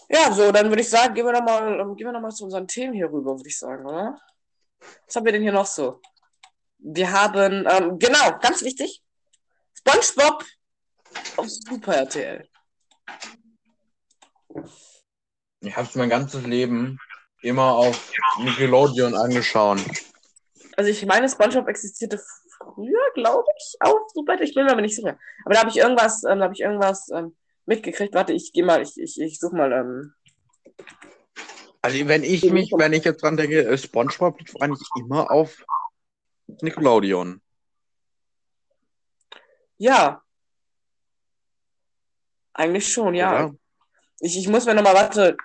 [0.08, 2.44] Ja, so, dann würde ich sagen, gehen wir noch mal, gehen wir noch mal zu
[2.44, 4.20] unseren Themen hier rüber, würde ich sagen, oder?
[5.04, 6.00] Was haben wir denn hier noch so?
[6.78, 9.02] Wir haben, ähm, genau, ganz wichtig,
[9.78, 10.44] SpongeBob
[11.36, 12.48] auf Super RTL.
[15.60, 16.98] Ich habe es mein ganzes Leben
[17.42, 19.80] immer auf Nickelodeon angeschaut.
[20.76, 22.20] Also ich meine, SpongeBob existierte
[22.58, 24.48] früher, glaube ich, auf Super RTL.
[24.48, 25.18] Ich bin mir aber nicht sicher.
[25.44, 27.34] Aber da habe ich irgendwas, ähm, da habe ich irgendwas ähm,
[27.64, 28.14] mitgekriegt.
[28.14, 30.14] Warte, ich gehe mal, ich, ich, ich suche mal, ähm,
[31.80, 35.64] Also wenn ich mich, wenn ich jetzt dran denke, äh, SpongeBob lief eigentlich immer auf
[36.62, 37.40] Nickelodeon.
[39.78, 40.22] ja.
[42.54, 43.44] Eigentlich schon, ja.
[43.46, 43.54] Oder?
[44.20, 45.36] Ich, ich muss mir nochmal, warte.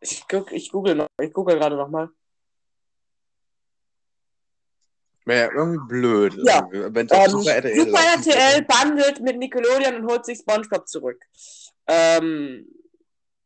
[0.00, 2.10] Ich, guck, ich google noch, ich google gerade nochmal.
[5.24, 6.34] Wäre irgendwie blöd.
[6.44, 6.66] Ja.
[6.70, 8.66] Wenn auf Ähm, Super RTL Super RTL würde.
[8.66, 11.22] bundelt mit Nickelodeon und holt sich SpongeBob zurück.
[11.86, 12.66] Ähm,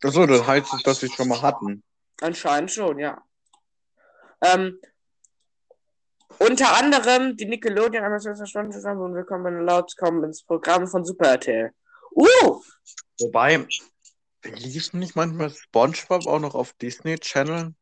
[0.03, 1.85] Achso, das heißt, dass sie schon mal hatten.
[2.21, 3.23] anscheinend schon, ja.
[4.43, 4.81] Ähm,
[6.39, 10.87] unter anderem die Nickelodeon Animation Stunden zusammen und Willkommen bei den Louds kommen ins Programm
[10.87, 11.71] von Super RTL.
[12.15, 12.61] Uh!
[13.21, 13.67] Wobei,
[14.45, 17.75] lief nicht manchmal SpongeBob auch noch auf Disney Channel?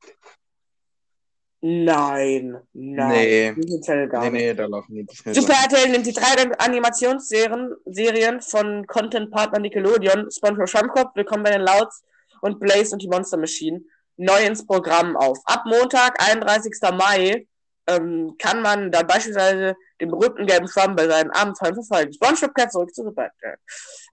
[1.62, 3.08] Nein, nein.
[3.08, 3.52] Nee.
[3.54, 4.42] Disney Channel gar Nee, nicht.
[4.42, 10.30] nee, da laufen die Disney Super RTL nimmt die drei Animationsserien Serien von Content-Partner Nickelodeon,
[10.30, 12.02] SpongeBob Schwammkopf, Willkommen bei den Louds
[12.40, 13.82] und Blaze und die Monster Machine
[14.16, 15.38] neu ins Programm auf.
[15.44, 16.72] Ab Montag, 31.
[16.92, 17.46] Mai,
[17.86, 22.12] ähm, kann man dann beispielsweise den berühmten gelben Schwamm bei seinen Abenteuern verfolgen.
[22.12, 23.56] SpongeBob kehrt zurück zu RTL.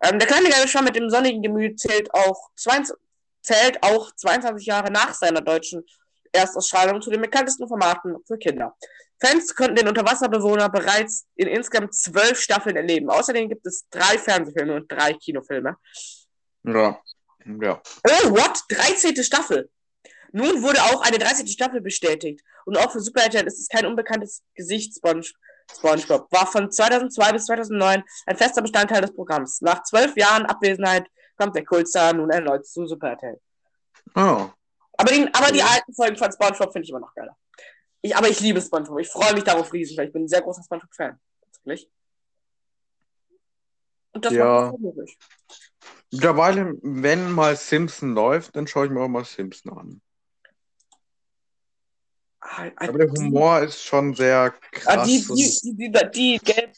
[0.04, 2.96] Ähm, der kleine gelbe Schwamm mit dem sonnigen Gemüt zählt auch, 22,
[3.42, 5.84] zählt auch 22 Jahre nach seiner deutschen
[6.32, 8.76] Erstausstrahlung zu den bekanntesten Formaten für Kinder.
[9.20, 13.10] Fans konnten den Unterwasserbewohner bereits in insgesamt zwölf Staffeln erleben.
[13.10, 15.76] Außerdem gibt es drei Fernsehfilme und drei Kinofilme.
[16.64, 17.00] Ja.
[17.62, 17.82] Ja.
[18.08, 18.60] Oh, what?
[18.70, 19.24] 13.
[19.24, 19.70] Staffel.
[20.32, 21.48] Nun wurde auch eine 13.
[21.48, 22.42] Staffel bestätigt.
[22.66, 25.26] Und auch für Super RTL ist es kein unbekanntes Gesicht, Sponge,
[25.72, 26.32] SpongeBob.
[26.32, 29.62] War von 2002 bis 2009 ein fester Bestandteil des Programms.
[29.62, 33.40] Nach zwölf Jahren Abwesenheit kommt der Kultstar nun erneut zu Super RTL.
[34.16, 34.50] Oh.
[35.00, 37.38] Aber, den, aber die alten Folgen von SpongeBob finde ich immer noch geiler.
[38.02, 39.00] Ich, aber ich liebe SpongeBob.
[39.00, 41.20] Ich freue mich darauf riesig, weil ich bin ein sehr großer SpongeBob-Fan.
[44.14, 44.74] Und das Ja.
[44.80, 45.18] macht.
[46.12, 50.02] Mittlerweile, wenn mal Simpson läuft, dann schaue ich mir auch mal Simpson an.
[52.40, 55.08] Ah, Aber der Humor ist schon sehr Ah, krass.
[55.08, 56.74] die, und- die, die, die, die gelb.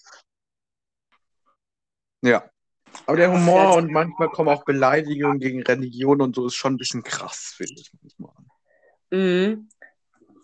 [2.22, 2.50] ja.
[3.06, 6.74] Aber der Ach, Humor und manchmal kommen auch Beleidigungen gegen Religion und so ist schon
[6.74, 8.34] ein bisschen krass, finde ich manchmal.
[9.12, 9.69] Mhm.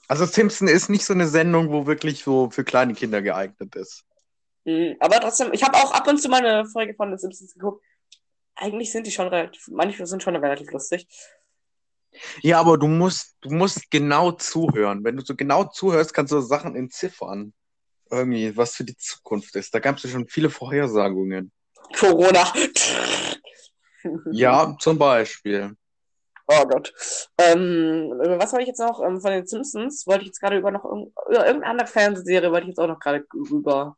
[0.08, 4.04] Also Simpson ist nicht so eine Sendung, wo wirklich so für kleine Kinder geeignet ist.
[4.65, 4.95] Mhm.
[4.99, 7.84] Aber trotzdem, ich habe auch ab und zu mal eine Folge von den Simpsons geguckt.
[8.56, 11.08] Eigentlich sind die schon relativ, manche sind schon relativ lustig.
[12.41, 15.04] Ja, aber du musst, du musst genau zuhören.
[15.04, 17.54] Wenn du so genau zuhörst, kannst du Sachen entziffern.
[18.10, 19.73] Irgendwie, was für die Zukunft ist.
[19.73, 21.51] Da gab es ja schon viele Vorhersagungen.
[21.97, 22.54] Corona.
[24.32, 25.75] Ja, zum Beispiel.
[26.47, 26.93] Oh Gott.
[27.39, 29.01] Ähm, was wollte ich jetzt noch?
[29.01, 32.63] Ähm, von den Simpsons wollte ich jetzt gerade über noch über irgendeine andere Fernsehserie wollte
[32.63, 33.97] ich jetzt auch noch gerade rüber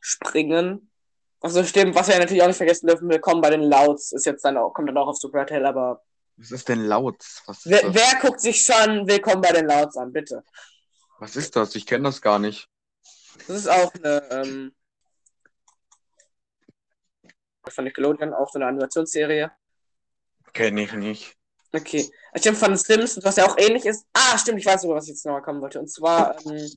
[0.00, 0.90] springen.
[1.40, 4.44] Also stimmt, was wir natürlich auch nicht vergessen dürfen, Willkommen bei den Louds ist jetzt
[4.44, 6.02] dann auch, kommt dann auch auf Super RTL, aber
[6.38, 7.24] Was ist denn laut?
[7.46, 10.44] Was ist wer, wer guckt sich schon Willkommen bei den Louds an, bitte?
[11.18, 11.74] Was ist das?
[11.74, 12.68] Ich kenne das gar nicht.
[13.46, 14.74] Das ist auch eine, ähm,
[17.66, 19.50] von Nickelodeon, auch so eine Animationsserie.
[20.52, 21.36] Kenne ich nicht.
[21.72, 22.10] Okay.
[22.36, 24.06] Stimmt, von den Simpsons, was ja auch ähnlich ist.
[24.12, 25.80] Ah, stimmt, ich weiß sogar, was ich jetzt nochmal kommen wollte.
[25.80, 26.70] Und zwar, ähm,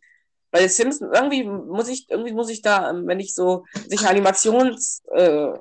[0.52, 4.08] bei den Simpsons, irgendwie muss ich, irgendwie muss ich da, ähm, wenn ich so sich
[4.08, 5.52] Animations, äh,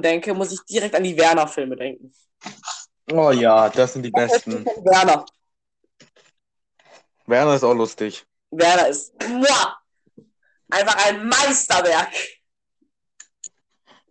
[0.00, 2.12] denke, muss ich direkt an die Werner-Filme denken.
[3.10, 4.64] Oh ja, das sind die besten.
[4.64, 5.26] Werner.
[7.26, 8.24] Werner ist auch lustig.
[8.50, 9.78] Werner ist muah,
[10.70, 12.12] einfach ein Meisterwerk.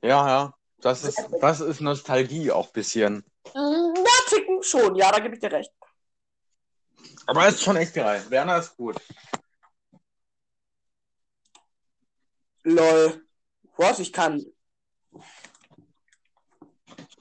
[0.01, 0.54] Ja, ja.
[0.82, 3.23] Das ist, das ist Nostalgie auch ein bisschen.
[3.54, 3.93] Ja,
[4.30, 5.71] ticken schon, ja, da gebe ich dir recht.
[7.27, 8.25] Aber er ist schon echt geil.
[8.30, 8.99] Werner ist gut.
[12.63, 13.27] Lol.
[13.77, 13.99] Was?
[13.99, 14.43] Ich kann.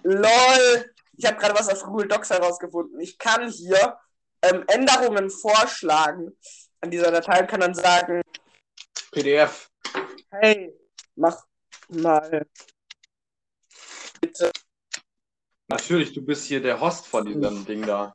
[0.02, 0.94] Lol.
[1.20, 2.98] Ich habe gerade was auf Google Docs herausgefunden.
[2.98, 3.98] Ich kann hier
[4.40, 6.34] ähm, Änderungen vorschlagen
[6.80, 8.22] an dieser Datei und kann dann sagen,
[9.12, 9.68] PDF.
[10.30, 10.74] hey,
[11.16, 11.44] mach
[11.90, 12.46] mal
[14.22, 14.50] bitte.
[15.68, 18.14] Natürlich, du bist hier der Host von diesem Ding da.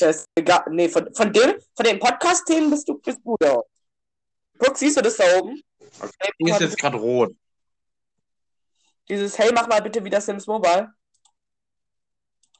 [0.00, 3.62] Das, egal, nee, von, von dem, von den Podcast-Themen bist du, bist du da.
[4.58, 5.62] Guck, siehst du das da oben?
[6.40, 7.32] Mach ist jetzt gerade rot.
[9.10, 10.94] Dieses Hey, mach mal bitte wieder Sims Mobile.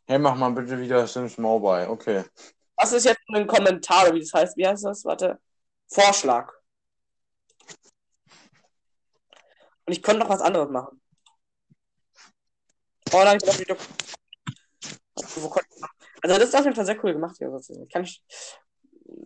[0.08, 1.88] Hey, mach mal bitte wieder Sims Mobile.
[1.88, 2.24] Okay.
[2.74, 4.56] Was ist jetzt ein Kommentar, oder wie das heißt?
[4.56, 5.04] Wie heißt das?
[5.04, 5.38] Warte.
[5.86, 6.52] Vorschlag.
[9.86, 11.00] Und ich konnte noch was anderes machen.
[13.12, 13.70] Oh nein, ich konnte ich?
[16.22, 17.56] Also das ist auf jeden Fall sehr cool gemacht hier.
[17.92, 18.24] Kann ich.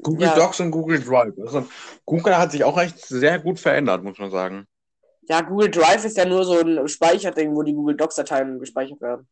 [0.03, 0.35] Google Ja.
[0.35, 1.33] Docs und Google Drive.
[1.39, 1.67] Also,
[2.05, 4.67] Google hat sich auch echt sehr gut verändert, muss man sagen.
[5.29, 9.29] Ja, Google Drive ist ja nur so ein Speicherding, wo die Google Docs-Dateien gespeichert werden.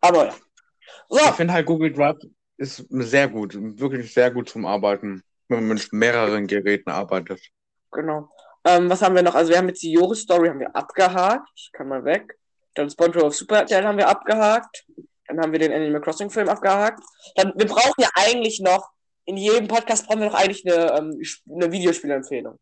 [0.00, 0.34] Aber ja.
[1.08, 2.18] So, Ich finde halt, Google Drive
[2.56, 3.54] ist sehr gut.
[3.54, 7.40] Wirklich sehr gut zum Arbeiten, wenn man mit mehreren Geräten arbeitet.
[7.90, 8.28] genau.
[8.64, 9.34] Ähm, was haben wir noch?
[9.34, 11.48] Also wir haben jetzt die Joris-Story haben wir abgehakt.
[11.56, 12.38] Ich kann mal weg.
[12.74, 14.84] Dann SpongeBob Super haben wir abgehakt.
[15.26, 17.02] Dann haben wir den Animal Crossing Film abgehakt.
[17.36, 18.88] Dann, wir brauchen ja eigentlich noch,
[19.24, 22.58] in jedem Podcast brauchen wir noch eigentlich eine, ähm, eine Videospielempfehlung.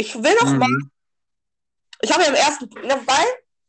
[0.00, 0.58] Ich will noch Mhm.
[0.58, 0.70] mal,
[2.00, 3.22] ich habe ja im ersten, na, wobei,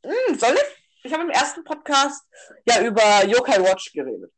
[0.06, 1.04] hm, soll ich?
[1.04, 2.24] Ich habe im ersten Podcast
[2.66, 4.32] ja über Yokai Watch geredet.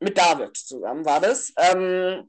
[0.00, 1.52] Mit David zusammen war das.
[1.58, 2.28] Ähm,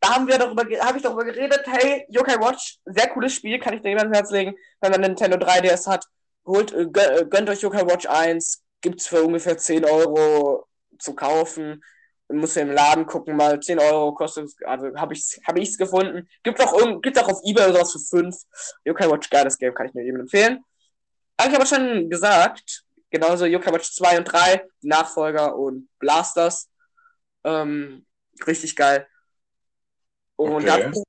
[0.00, 3.74] da haben wir darüber, habe ich darüber geredet, hey, Yokai Watch, sehr cooles Spiel, kann
[3.74, 6.06] ich dir jemandem ans Herz legen, wenn man Nintendo 3DS hat,
[6.44, 10.66] holt, äh, äh, gönnt euch Yokai Watch 1, gibt's für ungefähr 10 Euro
[10.98, 11.84] zu kaufen.
[12.28, 15.78] Man muss ja im Laden gucken, mal 10 Euro kostet also habe ich hab ich's
[15.78, 16.28] gefunden.
[16.42, 18.36] Gibt auch, irgend- gibt auch auf Ebay oder sowas für 5.
[18.84, 20.64] Yokai Watch, geiles Game, kann ich nur jedem empfehlen.
[21.36, 26.68] Aber ich habe schon gesagt, genauso Yokai Watch 2 und 3, die Nachfolger und Blasters.
[27.44, 28.04] Ähm,
[28.46, 29.06] richtig geil.
[30.34, 30.90] Und Okay.
[30.92, 31.00] da,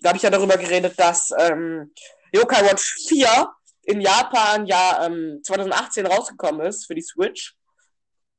[0.00, 1.92] da habe ich ja darüber geredet, dass ähm,
[2.32, 3.48] Yokai Watch 4
[3.84, 7.54] in Japan ja ähm, 2018 rausgekommen ist für die Switch.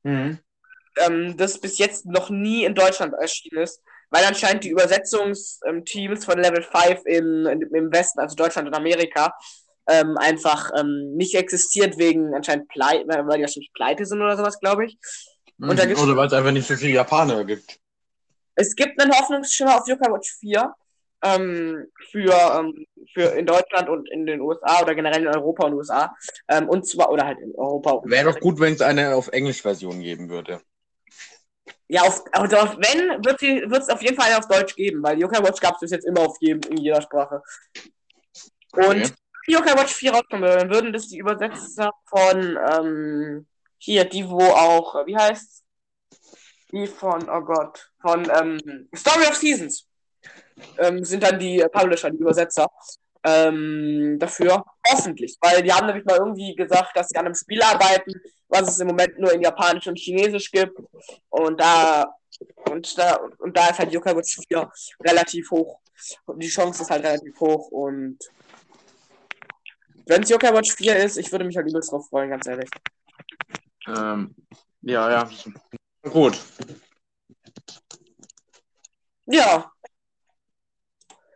[0.04, 0.38] Mhm.
[1.06, 6.38] Ähm, das bis jetzt noch nie in Deutschland erschienen ist, weil anscheinend die Übersetzungsteams von
[6.38, 9.34] Level 5 in, in, im Westen, also Deutschland und Amerika,
[9.88, 14.60] ähm, einfach ähm, nicht existiert wegen anscheinend Pleite, weil die wahrscheinlich pleite sind oder sowas,
[14.60, 14.98] glaube ich.
[15.86, 17.78] Gibt's- Oder weil es einfach nicht so viele Japaner gibt.
[18.54, 20.74] Es gibt einen Hoffnungsschimmer auf Yokai Watch 4
[21.24, 25.74] ähm, für, ähm, für in Deutschland und in den USA oder generell in Europa und
[25.74, 26.14] USA.
[26.48, 28.02] Ähm, und zwar, oder halt in Europa.
[28.04, 30.60] Wäre doch gut, wenn es eine auf Englisch-Version geben würde.
[31.88, 35.42] Ja, auf, also auf, wenn, wird es auf jeden Fall auf Deutsch geben, weil Yokai
[35.42, 37.42] Watch gab es bis jetzt immer auf jedem, in jeder Sprache.
[38.72, 39.10] Und Okay.
[39.46, 43.46] wenn Yokai Watch 4 rauskommen würde, dann würden das die Übersetzer von, ähm,
[43.78, 45.64] hier, die, wo auch, wie heißt's?
[46.70, 49.86] Die von, oh Gott, von ähm, Story of Seasons
[50.76, 52.66] ähm, sind dann die Publisher, die Übersetzer
[53.28, 54.64] ähm, dafür.
[54.90, 58.12] Hoffentlich, weil die haben nämlich mal irgendwie gesagt, dass sie an einem Spiel arbeiten,
[58.48, 60.78] was es im Moment nur in Japanisch und Chinesisch gibt.
[61.28, 62.06] Und da
[62.70, 64.70] und da und da ist halt Yokai Watch 4
[65.04, 65.80] relativ hoch.
[66.26, 68.18] Und die Chance ist halt relativ hoch und
[70.08, 72.70] wenn es Yokai Watch 4 ist, ich würde mich halt übelst drauf freuen, ganz ehrlich.
[73.86, 74.34] Ähm,
[74.82, 75.30] ja, ja.
[76.02, 76.40] Gut.
[79.26, 79.70] Ja,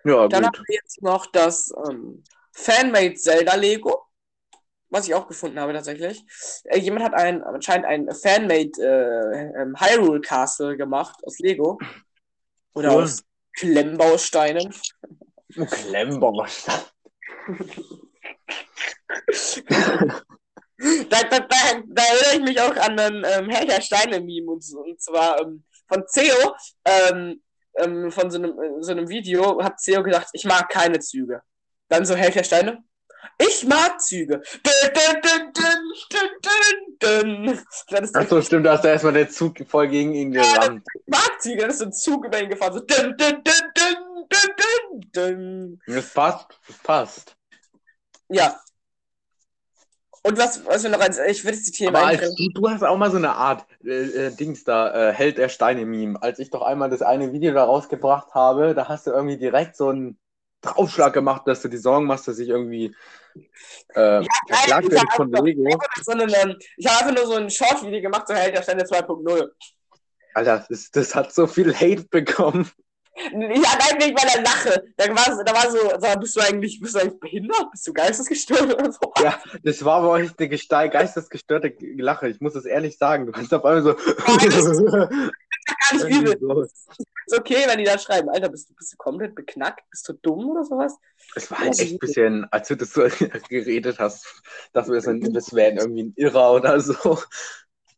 [0.05, 0.57] Ja, dann gut.
[0.57, 4.07] haben wir jetzt noch das ähm, Fanmade Zelda Lego,
[4.91, 6.23] was ich auch gefunden habe tatsächlich.
[6.65, 11.79] Äh, jemand hat ein, anscheinend ein Fanmade äh, ähm, Hyrule Castle gemacht aus Lego.
[12.75, 13.05] Oder Cool.
[13.05, 13.23] aus
[13.55, 14.75] Klemmbausteinen.
[15.55, 16.81] Klemmbaustein.
[21.09, 24.65] Da, da, da, da erinnere ich mich auch an einen ähm, Herr der Steine-Meme und,
[24.65, 27.41] so, und zwar ähm, von Theo, ähm,
[27.77, 31.43] ähm, von so einem, äh, so einem Video hat Theo gesagt, ich mag keine Züge.
[31.89, 32.85] Dann so Herr der Steine,
[33.39, 34.43] ich mag Züge.
[38.15, 40.85] Achso, stimmt, da ist da erstmal der Zug voll gegen ihn gerannt.
[40.95, 43.55] ich mag Züge, dann ist so ein Zug über ihn gefahren, so dün, dün, dün,
[43.77, 43.97] dün,
[44.31, 45.81] dün, dün, dün.
[45.87, 47.37] Das passt, das passt.
[48.29, 48.61] Ja.
[50.25, 52.85] Und was, was wir noch als, ich würde jetzt die Themen als du, du hast
[52.85, 56.23] auch mal so eine Art äh, äh, Dings da, äh, Held der Steine-Meme.
[56.23, 59.77] Als ich doch einmal das eine Video da rausgebracht habe, da hast du irgendwie direkt
[59.77, 60.19] so einen
[60.61, 62.95] Draufschlag gemacht, dass du die Sorgen machst, dass ich irgendwie
[63.95, 65.81] äh, verklagt ich werde von Lego.
[66.03, 68.85] so einen, ähm, ich habe einfach nur so ein Short-Video gemacht, so Held der Steine
[68.85, 69.51] 2.0.
[70.35, 72.71] Alter, das, das hat so viel Hate bekommen.
[73.15, 74.85] Ja, nein, bei der Lache.
[74.97, 77.71] Da war, da war so, sag, bist du eigentlich, bist du eigentlich behindert?
[77.71, 79.01] Bist du geistesgestört oder so?
[79.23, 82.29] Ja, das war bei euch eine gestei geistesgestörte Lache.
[82.29, 83.27] Ich muss es ehrlich sagen.
[83.27, 83.95] Du kannst auf einmal so.
[83.95, 85.11] Gar
[85.95, 86.39] nicht übel.
[86.41, 86.63] so.
[86.63, 89.83] Ist okay, wenn die da schreiben, Alter, bist du, bist du komplett beknackt?
[89.91, 90.97] Bist du dumm oder sowas?
[91.37, 93.03] Es war halt echt ein bisschen, als du das so
[93.49, 97.19] geredet hast, dass wir so ein- das wäre irgendwie ein Irrer oder so.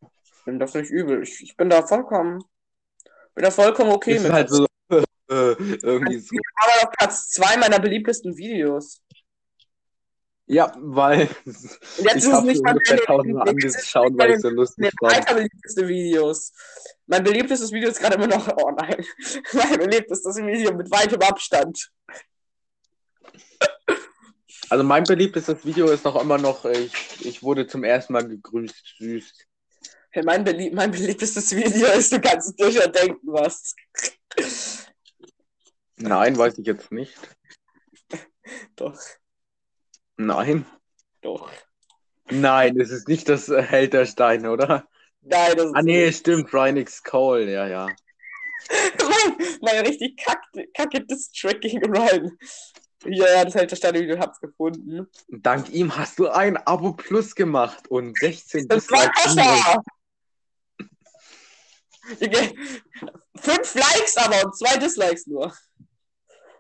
[0.03, 1.23] Ich bin das nicht übel.
[1.23, 2.45] Ich, ich bin da vollkommen,
[3.35, 4.33] bin da vollkommen okay ist mit.
[4.33, 4.67] halt so
[5.29, 6.37] äh, irgendwie so.
[6.57, 9.01] Aber auf Platz zwei meiner beliebtesten Videos.
[10.47, 14.51] Ja, weil jetzt ich ist es habe nicht mal ungefähr tausendmal angeschaut, weil ich so
[14.51, 15.17] lustig fand.
[15.17, 16.53] weiter beliebteste Videos.
[17.07, 19.05] Mein beliebtestes Video ist gerade immer noch, oh nein,
[19.55, 21.91] mein beliebtestes Video mit weitem Abstand.
[24.69, 28.29] Also mein beliebtestes Video ist noch immer noch, äh, ich, ich wurde zum ersten Mal
[28.29, 29.33] gegrüßt, süß.
[30.11, 33.75] Hey, mein, belieb mein beliebtestes Video ist, du kannst es dir schon denken, was.
[35.97, 37.17] Nein, weiß ich jetzt nicht.
[38.77, 38.99] Doch,
[40.17, 40.67] Nein.
[41.23, 41.51] doch.
[42.31, 44.87] Nein, es ist nicht das äh, Held der Steine, oder?
[45.23, 47.03] Nein, das ist Ah nee, stimmt, Brian X.
[47.03, 47.87] Cole, ja, ja.
[48.69, 52.37] mein, mein richtig kacke, kacke Diss-Track gegen Ryan.
[53.07, 55.07] Ja, ja, das hält der Sterne-Video, hab's gefunden.
[55.29, 59.37] Dank ihm hast du ein Abo Plus gemacht und 16 Das war Dislikes.
[59.37, 59.83] besser!
[63.37, 65.53] Fünf Likes aber und zwei Dislikes nur.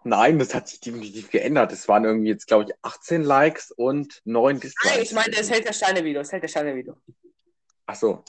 [0.04, 1.72] Nein, das hat sich definitiv geändert.
[1.72, 5.02] Es waren irgendwie jetzt, glaube ich, 18 Likes und 9 Nein, Dislikes.
[5.02, 6.96] ich meinte, es hält der Steine-Video, es hält der Steine-Video.
[7.86, 8.22] Ach so.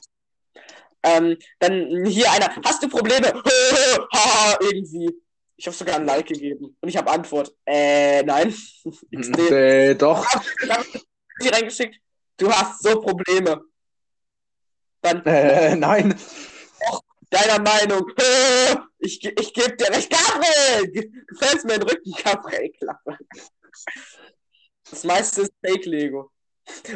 [1.04, 3.28] Ähm, dann hier einer, hast du Probleme?
[4.14, 5.14] Haha, irgendwie.
[5.58, 6.76] Ich habe sogar ein Like gegeben.
[6.82, 7.54] Und ich habe Antwort.
[7.66, 8.54] Äh, nein.
[9.16, 9.40] XD.
[9.52, 10.26] Äh, doch.
[10.64, 10.86] Ich habe
[11.42, 12.00] hier reingeschickt.
[12.38, 13.62] Du hast so Probleme.
[15.02, 16.16] Dann Äh, nein.
[17.30, 18.12] deiner Meinung.
[19.00, 20.10] Ich, ge- ich gebe dir recht.
[20.12, 21.12] Gabriel!
[21.28, 22.72] Du fällst mir in den Rücken, Gabriel.
[22.72, 23.18] Klappe.
[24.90, 26.32] Das meiste ist Fake-Lego.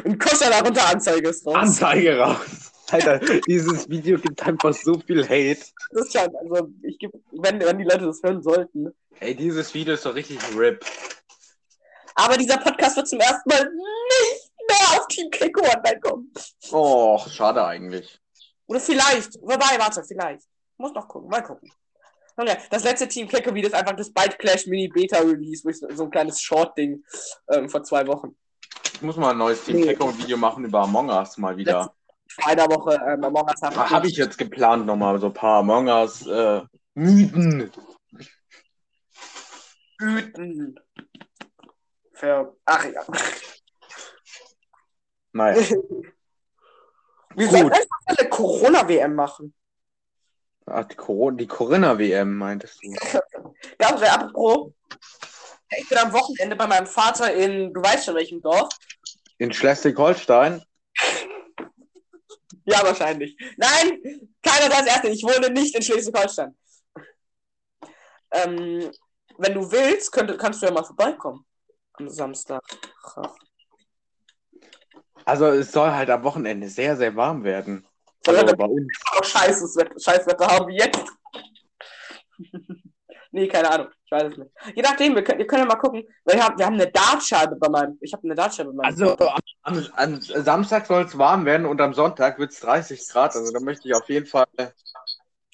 [0.04, 1.54] Und Kuscher darunter Anzeige ist raus.
[1.56, 2.72] Anzeige raus.
[2.90, 5.60] Alter, dieses Video gibt einfach so viel Hate.
[5.92, 8.92] Das ist schon, also ich gebe, wenn, wenn die Leute das hören sollten.
[9.20, 10.84] Ey, dieses Video ist doch richtig RIP.
[12.16, 16.32] Aber dieser Podcast wird zum ersten Mal nicht mehr auf Team Keko online kommen.
[16.72, 18.20] Oh, schade eigentlich.
[18.66, 19.34] Oder vielleicht.
[19.40, 20.42] Wobei, warte, vielleicht.
[20.76, 21.70] Muss noch gucken, mal gucken.
[22.70, 26.04] Das letzte Team Video ist einfach das Byte Clash Mini Beta Release, wo ich so,
[26.04, 27.04] ein kleines Short-Ding
[27.48, 28.36] ähm, vor zwei Wochen.
[28.94, 31.94] Ich muss mal ein neues Team Kecko Video machen über Among Us mal wieder.
[32.44, 33.76] Einer Woche ähm, Among Us haben.
[33.76, 36.62] Habe ich jetzt geplant, nochmal so ein paar Among Us äh,
[36.94, 37.70] Mythen.
[39.98, 40.80] Mythen.
[42.12, 43.02] Für, ach ja.
[45.32, 45.62] Naja.
[47.36, 47.56] Wir Gut.
[47.56, 49.54] sollten einfach eine Corona-WM machen.
[50.66, 52.94] Ach, die, Cor die Corinna-WM, meintest du?
[53.80, 54.72] Ja, also, apropos.
[55.78, 58.68] Ich bin am Wochenende bei meinem Vater in, du weißt schon welchem Dorf.
[59.38, 60.62] In Schleswig-Holstein?
[62.64, 63.36] Ja, wahrscheinlich.
[63.56, 64.00] Nein,
[64.42, 65.08] keiner das erste.
[65.08, 66.56] Ich wohne nicht in Schleswig-Holstein.
[68.32, 68.90] Ähm,
[69.38, 71.44] wenn du willst, könnte, kannst du ja mal vorbeikommen.
[71.94, 72.62] Am Samstag.
[75.24, 77.86] Also es soll halt am Wochenende sehr, sehr warm werden.
[78.26, 78.86] Also bei uns.
[79.12, 81.04] auch scheißes Wetter, haben wie jetzt.
[83.32, 83.88] nee, keine Ahnung.
[84.04, 84.50] Ich weiß es nicht.
[84.74, 86.04] Je nachdem, wir können, wir können ja mal gucken.
[86.24, 87.96] Weil wir haben, wir haben eine Dartscheibe bei meinem.
[88.00, 88.86] Ich habe eine Dartscheibe bei meinem.
[88.86, 89.16] Also
[89.62, 93.36] am, am Samstag soll es warm werden und am Sonntag wird es 30 Grad.
[93.36, 94.46] Also da möchte ich auf jeden Fall.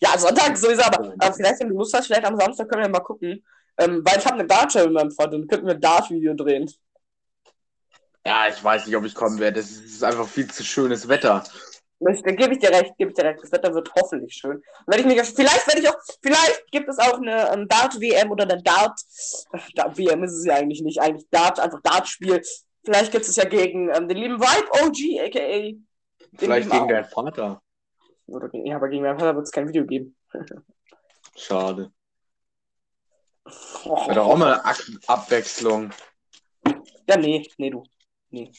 [0.01, 2.89] Ja, Sonntag sowieso, aber, aber vielleicht, wenn du Lust hast, vielleicht am Samstag können wir
[2.89, 3.45] mal gucken.
[3.79, 6.71] Ähm, weil ich habe eine Dartscheibe mit meinem Vater, dann könnten wir ein Dart-Video drehen.
[8.27, 9.61] Ja, ich weiß nicht, ob ich kommen werde.
[9.61, 11.45] Es ist einfach viel zu schönes Wetter.
[11.99, 13.43] Da gebe ich dir recht, gebe ich dir recht.
[13.43, 14.63] Das Wetter wird hoffentlich schön.
[14.87, 18.45] Wenn ich mich, vielleicht werde ich auch, vielleicht gibt es auch eine ähm, Dart-WM oder
[18.45, 19.01] eine Dart,
[19.53, 22.43] Ach, Dart WM ist es ja eigentlich nicht, eigentlich Dart, einfach Dart-Spiel.
[22.85, 25.77] Vielleicht gibt es ja gegen ähm, den lieben Vibe OG, aka.
[26.37, 27.63] Vielleicht gegen deinen Vater.
[28.27, 30.17] Oder ja, aber gegen meinen Vater wird es kein Video geben.
[31.37, 31.93] Schade.
[33.45, 35.91] Wäre doch auch mal eine Abwechslung.
[37.09, 37.85] Ja, nee, nee, du.
[38.31, 38.51] Nee.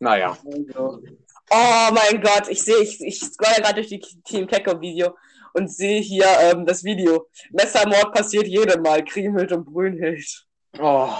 [0.00, 0.36] Naja.
[0.44, 5.14] Oh mein Gott, ich sehe, ich, ich scroll gerade durch die Team Kecko Video
[5.52, 7.26] und sehe hier ähm, das Video.
[7.50, 10.46] Messermord passiert jedem Mal, Kriemhild und Brünnhild.
[10.78, 11.12] Oh,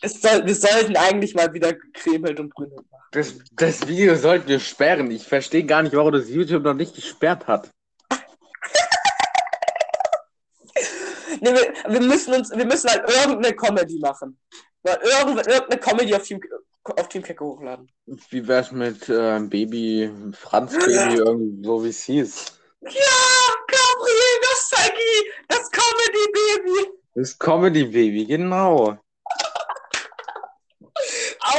[0.00, 3.04] Es soll, wir sollten eigentlich mal wieder Kriemhild und Brünnhild machen.
[3.12, 5.10] das, das Video sollten wir sperren.
[5.10, 7.70] Ich verstehe gar nicht, warum das YouTube noch nicht gesperrt hat.
[11.40, 14.38] Nee, wir, wir müssen uns, wir müssen halt irgendeine Comedy machen.
[14.84, 16.40] Irgend- Irgendeine Comedy auf Team,
[16.84, 17.90] auf Team Kecko hochladen.
[18.06, 22.44] Wie wär's mit äh, Baby, Franz Baby, irgendwie so wie es hieß?
[22.82, 22.90] Ja,
[23.66, 26.90] Gabriel, das Sagi, das Comedy Baby.
[27.14, 28.98] Das Comedy Baby, genau.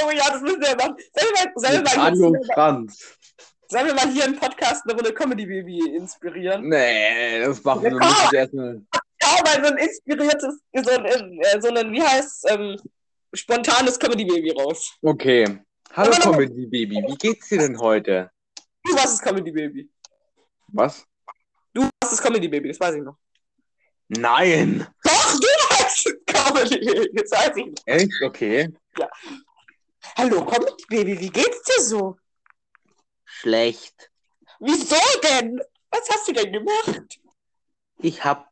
[0.04, 0.96] Oh ja, das müssen wir machen.
[1.14, 3.18] Sollen wir mal, sollen wir Franz.
[3.68, 6.68] sollen wir mal hier im Podcast eine Runde Comedy Baby inspirieren?
[6.70, 8.82] Nee, das machen wir nicht erstmal.
[9.22, 12.78] Ja, mal so ein inspiriertes, so ein, äh, so ein wie heißt ähm,
[13.36, 14.96] spontanes Comedy Baby raus.
[15.02, 15.60] Okay.
[15.94, 18.30] Hallo Aber noch- Comedy Baby, wie geht's dir denn heute?
[18.84, 19.90] Du warst das Comedy Baby.
[20.68, 21.06] Was?
[21.74, 23.18] Du warst das Comedy Baby, das weiß ich noch.
[24.08, 24.88] Nein!
[25.04, 27.74] Doch, du warst das Comedy Baby, das weiß ich noch.
[27.86, 28.12] Echt?
[28.24, 28.74] Okay.
[30.18, 32.18] Hallo, Comedy Baby, wie geht's dir so?
[33.26, 34.12] Schlecht.
[34.60, 35.60] Wieso denn?
[35.90, 37.20] Was hast du denn gemacht?
[38.00, 38.50] Ich hab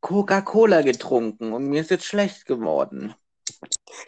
[0.00, 3.14] Coca-Cola getrunken und mir ist jetzt schlecht geworden.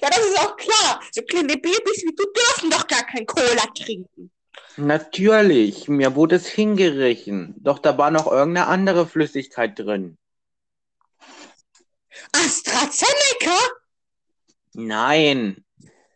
[0.01, 1.01] Ja, das ist auch klar.
[1.13, 4.31] So kleine Babys wie du dürfen doch gar kein Cola trinken.
[4.77, 7.55] Natürlich, mir wurde es hingerichen.
[7.59, 10.19] Doch da war noch irgendeine andere Flüssigkeit drin.
[12.33, 13.59] AstraZeneca?
[14.75, 15.65] Nein,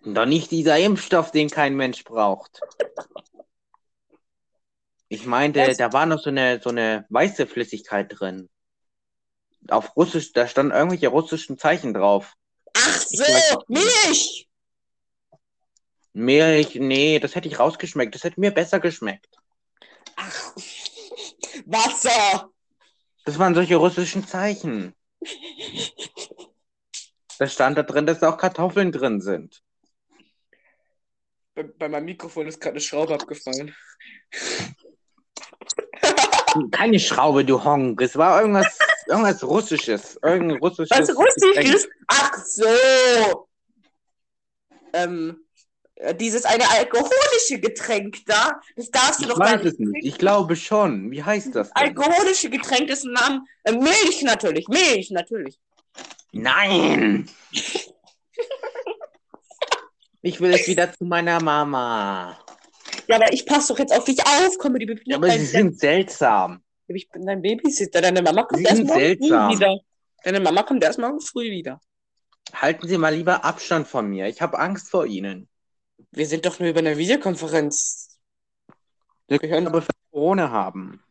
[0.04, 2.60] doch nicht dieser Impfstoff, den kein Mensch braucht.
[5.08, 5.76] Ich meinte, Was?
[5.76, 8.48] da war noch so eine, so eine weiße Flüssigkeit drin.
[9.68, 12.34] Auf Russisch, da standen irgendwelche russischen Zeichen drauf.
[12.76, 13.64] Ach so.
[13.68, 14.48] Milch!
[16.12, 18.14] Milch, nee, das hätte ich rausgeschmeckt.
[18.14, 19.28] Das hätte mir besser geschmeckt.
[20.16, 20.54] Ach,
[21.66, 22.50] Wasser!
[23.24, 24.94] Das waren solche russischen Zeichen.
[27.38, 29.62] Da stand da drin, dass da auch Kartoffeln drin sind.
[31.54, 33.74] Bei, bei meinem Mikrofon ist gerade eine Schraube abgefallen.
[36.70, 38.00] Keine Schraube, du Honk.
[38.00, 40.18] Es war irgendwas, irgendwas Russisches.
[40.22, 40.90] Irgendein russisches.
[40.90, 41.74] Was russisch Getränk.
[41.74, 41.88] ist?
[42.08, 43.48] Ach so!
[44.92, 45.46] Ähm,
[45.96, 50.04] äh, dieses eine alkoholische Getränk da, das darfst du Ich doch weiß es nicht.
[50.04, 51.10] Ich glaube schon.
[51.10, 51.88] Wie heißt das denn?
[51.88, 53.40] Alkoholische Getränk ist ein Name.
[53.64, 55.58] Äh, Milch natürlich, Milch natürlich.
[56.32, 57.28] Nein!
[60.22, 62.36] Ich will es wieder zu meiner Mama.
[63.06, 64.58] Ja, aber ich passe doch jetzt auf dich auf.
[64.58, 65.00] Die Baby.
[65.04, 66.64] Ja, aber sie sind seltsam.
[66.88, 68.00] Ich bin dein Babysitter.
[68.00, 69.50] Deine Mama kommt Sie erst morgen seltsam.
[69.50, 69.80] früh wieder.
[70.24, 71.80] Deine Mama kommt erst morgen früh wieder.
[72.52, 74.26] Halten Sie mal lieber Abstand von mir.
[74.28, 75.48] Ich habe Angst vor Ihnen.
[76.12, 78.18] Wir sind doch nur über eine Videokonferenz.
[79.28, 81.02] Wir können aber Corona haben.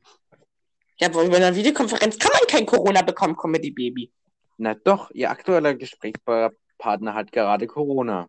[0.98, 4.14] Ja, aber über eine Videokonferenz kann man kein Corona bekommen, Comedy Baby.
[4.58, 8.28] Na doch, Ihr aktueller Gesprächspartner hat gerade Corona.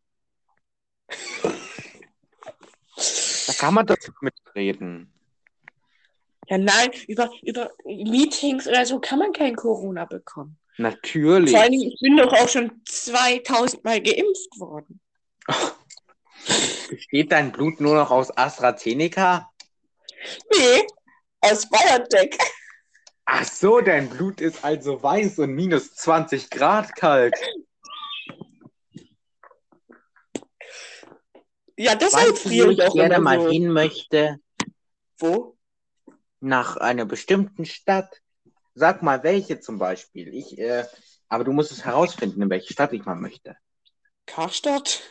[3.47, 5.16] Da kann man doch mitreden.
[6.49, 10.59] Ja, nein, über, über Meetings oder so kann man kein Corona bekommen.
[10.79, 11.51] Natürlich.
[11.51, 15.01] Vor Dingen, ich bin doch auch schon 2000 Mal geimpft worden.
[16.89, 19.51] Besteht dein Blut nur noch aus AstraZeneca?
[20.53, 20.87] Nee,
[21.41, 22.37] aus BioNTech.
[23.25, 27.35] Ach so, dein Blut ist also weiß und minus 20 Grad kalt.
[31.77, 33.51] Ja, deshalb friere ich auch gerne immer mal so.
[33.51, 34.39] hin möchte?
[35.19, 35.56] Wo?
[36.47, 38.23] Nach einer bestimmten Stadt.
[38.75, 40.33] Sag mal, welche zum Beispiel.
[40.33, 40.85] Ich, äh,
[41.29, 43.57] aber du musst es herausfinden, in welche Stadt ich mal möchte.
[44.27, 45.03] Karstadt?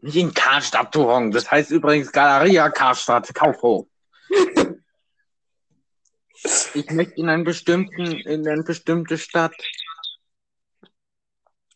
[0.00, 1.32] Nicht in Karstadt, du Hong.
[1.32, 3.88] Das heißt übrigens Galeria Karstadt, Kaufhof.
[6.72, 9.54] Ich möchte in einen bestimmten, in eine bestimmte Stadt.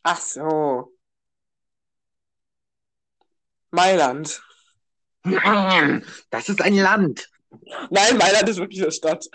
[0.03, 0.97] Ach so.
[3.71, 4.43] Mailand.
[5.25, 7.32] Nein, das ist ein Land.
[7.91, 9.29] Nein, Mailand ist wirklich eine Stadt.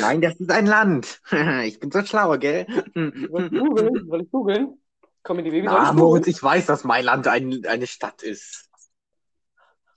[0.00, 1.20] Nein, das ist ein Land.
[1.64, 2.66] Ich bin so schlau, gell?
[2.94, 4.08] Soll ich googeln?
[4.08, 4.82] Soll ich googeln?
[5.22, 8.68] Comedy Baby, soll Ah, ich Moritz, ich weiß, dass Mailand ein, eine Stadt ist.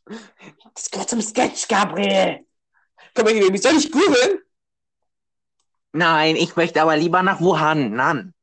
[0.05, 2.45] Das gehört zum Sketch, Gabriel.
[3.15, 4.39] Comedy Baby, soll ich googeln?
[5.93, 7.93] Nein, ich möchte aber lieber nach Wuhan.
[7.93, 8.33] Nan.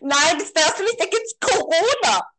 [0.00, 2.31] Nein, das darfst du nicht, da gibt's Corona.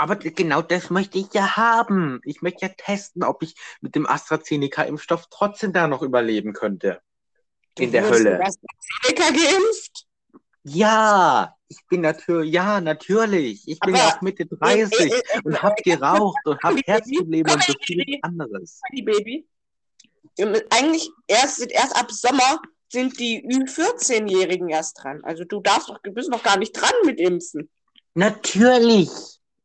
[0.00, 2.22] Aber genau das möchte ich ja haben.
[2.24, 7.02] Ich möchte ja testen, ob ich mit dem AstraZeneca-Impfstoff trotzdem da noch überleben könnte.
[7.78, 8.40] In der Hölle.
[8.40, 10.06] AstraZeneca geimpft?
[10.62, 13.68] Ja, ich bin natürlich, ja, natürlich.
[13.68, 17.52] Ich bin auch Mitte 30 Äh, äh, äh, und hab geraucht und hab Baby, Herzprobleme
[17.52, 18.80] und so vieles anderes.
[18.94, 19.46] die Baby.
[20.70, 25.22] Eigentlich erst, erst ab Sommer sind die Ü14-Jährigen erst dran.
[25.24, 27.68] Also du darfst doch, du bist noch gar nicht dran mit Impfen.
[28.14, 29.10] Natürlich.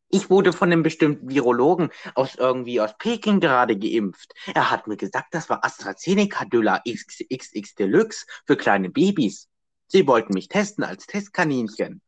[0.09, 4.33] Ich wurde von einem bestimmten Virologen aus irgendwie aus Peking gerade geimpft.
[4.53, 9.49] Er hat mir gesagt, das war AstraZeneca Döller XXX Deluxe für kleine Babys.
[9.87, 12.01] Sie wollten mich testen als Testkaninchen.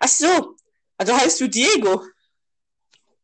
[0.00, 0.56] Ach so,
[0.96, 2.04] also heißt du Diego.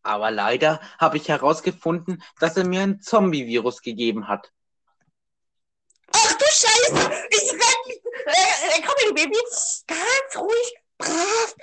[0.02, 4.52] Aber leider habe ich herausgefunden, dass er mir ein Zombie-Virus gegeben hat.
[6.12, 7.96] Ach du Scheiße, ich renn,
[8.26, 9.38] äh, äh, komm hier, Baby,
[9.86, 11.56] ganz ruhig, brav.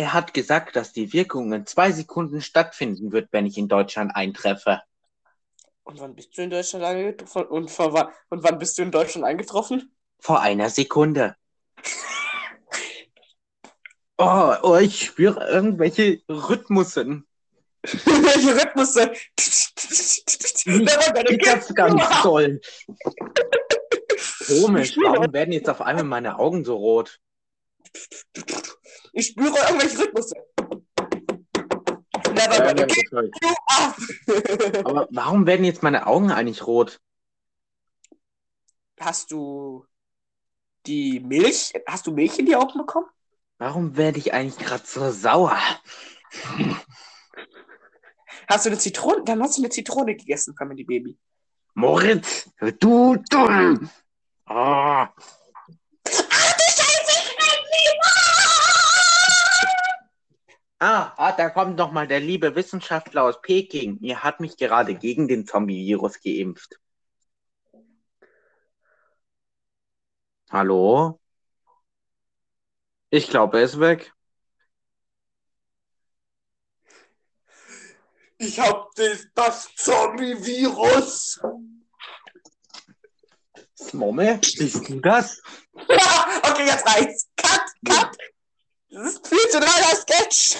[0.00, 4.16] Er hat gesagt, dass die Wirkung in zwei Sekunden stattfinden wird, wenn ich in Deutschland
[4.16, 4.80] eintreffe.
[5.82, 7.46] Und wann bist du in Deutschland eingetroffen?
[7.48, 9.94] Und, vor, und wann bist du in Deutschland eingetroffen?
[10.18, 11.36] Vor einer Sekunde.
[14.16, 17.26] Oh, oh ich spüre irgendwelche Rhythmusen.
[17.82, 19.12] Welche Rhythmusse?
[19.36, 22.58] Ich hab's ganz toll.
[24.62, 27.20] Komisch, warum werden jetzt auf einmal meine Augen so rot?
[29.20, 30.34] Ich spüre irgendwelche Rhythmusse.
[32.32, 33.30] Never gonna sorry.
[33.42, 34.08] you off.
[34.86, 37.02] Aber warum werden jetzt meine Augen eigentlich rot?
[38.98, 39.84] Hast du
[40.86, 41.74] die Milch?
[41.86, 43.08] Hast du Milch in die Augen bekommen?
[43.58, 45.58] Warum werde ich eigentlich gerade so sauer?
[48.48, 49.22] Hast du eine Zitrone?
[49.24, 51.18] Dann hast du eine Zitrone gegessen, Comedy Baby.
[51.74, 52.48] Moritz,
[52.78, 53.90] du dumm!
[54.46, 55.10] Ah,
[60.82, 64.02] Ah, ah, da kommt noch mal der liebe Wissenschaftler aus Peking.
[64.02, 66.80] Er hat mich gerade gegen den Zombie-Virus geimpft.
[70.50, 71.20] Hallo?
[73.10, 74.12] Ich glaube, er ist weg.
[78.38, 81.40] Ich hab das, das Zombie-Virus.
[83.76, 85.42] Smomme, bist du das?
[85.74, 87.28] okay, jetzt reicht's.
[87.36, 88.16] Cut, cut.
[88.90, 90.56] Das ist viel zu langer Sketch.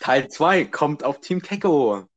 [0.00, 2.08] Teil 2 kommt auf Team Keko.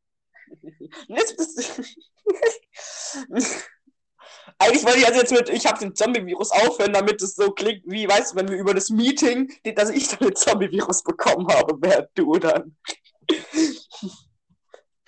[4.60, 7.84] Eigentlich wollte ich also jetzt mit, ich habe den Zombie-Virus aufhören, damit es so klingt,
[7.86, 11.76] wie, weißt du, wenn wir über das Meeting, dass ich dann den Zombie-Virus bekommen habe,
[11.80, 12.76] wer du dann.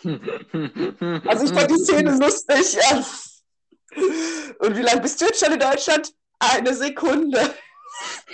[0.03, 2.73] Also ich fand die Szene lustig.
[2.73, 3.05] Ja.
[4.59, 6.13] Und wie lange bist du jetzt schon in Deutschland?
[6.39, 7.53] Eine Sekunde.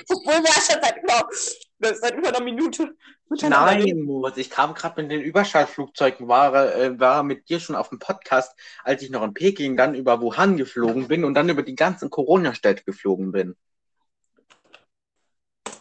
[0.10, 2.96] Obwohl wir schon seit über, seit über einer Minute.
[3.30, 7.90] Nein, Moritz, ich kam gerade mit den Überschallflugzeugen, war, äh, war mit dir schon auf
[7.90, 11.64] dem Podcast, als ich noch in Peking dann über Wuhan geflogen bin und dann über
[11.64, 13.56] die ganzen Corona-Städte geflogen bin.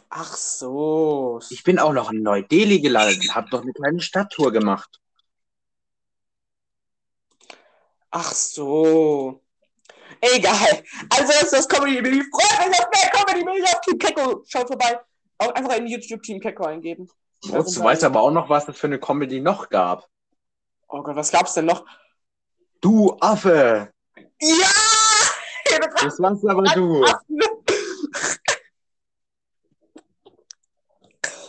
[0.08, 1.40] Ach so.
[1.50, 5.00] Ich bin auch noch in Neu-Delhi gelandet und habe noch eine kleine Stadttour gemacht.
[8.10, 9.43] Ach so.
[10.32, 10.82] Egal.
[11.10, 12.22] Also ist das Comedy Mini.
[12.22, 14.42] Freut mich auf mehr Comedy Mini auf Team Kecko.
[14.46, 14.98] Schaut vorbei.
[15.38, 17.10] Auch einfach in YouTube Team Kecko eingeben.
[17.46, 20.08] Moritz, du weißt aber auch noch, was es für eine Comedy noch gab.
[20.88, 21.84] Oh Gott, was gab's denn noch?
[22.80, 23.92] Du Affe!
[24.40, 24.66] Ja!
[26.02, 27.04] Das warst aber du.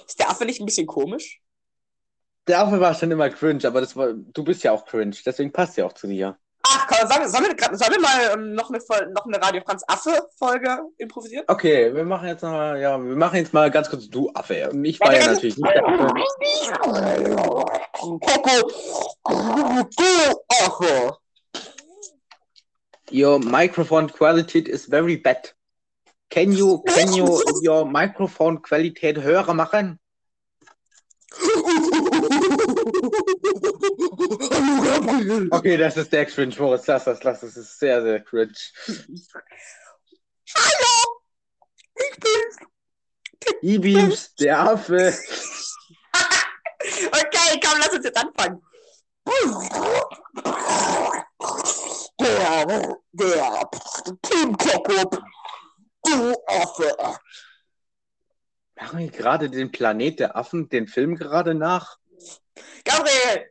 [0.06, 1.42] Ist der Affe nicht ein bisschen komisch?
[2.48, 5.52] Der Affe war schon immer cringe, aber das war, du bist ja auch cringe, deswegen
[5.52, 6.38] passt ja auch zu dir.
[6.88, 8.80] Komm, sollen wir, sollen wir, sollen wir mal ähm, noch, eine,
[9.12, 11.46] noch eine Radio Franz Affe-Folge improvisieren?
[11.48, 14.70] Okay, wir machen jetzt mal, ja, wir machen jetzt mal ganz kurz du Affe.
[14.84, 16.08] Ich war ja, ja natürlich nicht der Affe.
[19.98, 21.18] Du Affe.
[23.12, 25.54] Your microphone quality is very bad.
[26.30, 30.00] Can you, can you your microphone Qualität höher machen?
[35.52, 36.88] Okay, das ist der cringe, Moritz.
[36.88, 37.54] Lass das, lass das.
[37.54, 38.54] Das ist sehr, sehr cringe.
[40.56, 41.22] Hallo!
[41.96, 42.58] Ich bin's!
[43.62, 45.14] E-Beams, der Affe.
[46.82, 48.62] okay, komm, lass uns jetzt anfangen.
[52.20, 52.66] Der,
[53.14, 53.70] der
[54.24, 55.22] Team Ketchup.
[56.04, 56.96] Du Affe.
[58.76, 61.98] Machen wir gerade den Planet der Affen, den Film gerade nach?
[62.84, 63.50] Gabriel,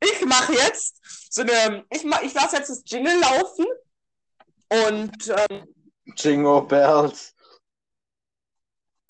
[0.00, 3.66] ich mache jetzt so eine, ich, mach, ich lasse jetzt das Jingle laufen
[4.68, 5.74] und ähm,
[6.16, 7.34] Jingle Bells.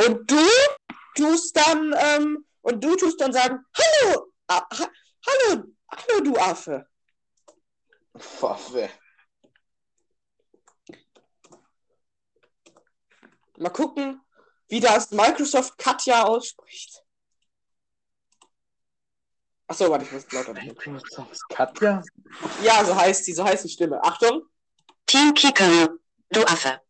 [0.07, 0.47] Und du
[1.17, 6.87] tust dann, ähm, und du tust dann sagen, hallo, ha, hallo, hallo du Affe.
[8.41, 8.91] Affe.
[13.57, 14.21] Mal gucken,
[14.69, 17.03] wie das Microsoft Katja ausspricht.
[19.71, 22.03] Achso, warte, ich muss lauter Microsoft Katja?
[22.63, 24.03] Ja, so heißt sie, so heißt die Stimme.
[24.03, 24.43] Achtung.
[25.05, 25.99] Team Kiko,
[26.31, 26.81] du Affe.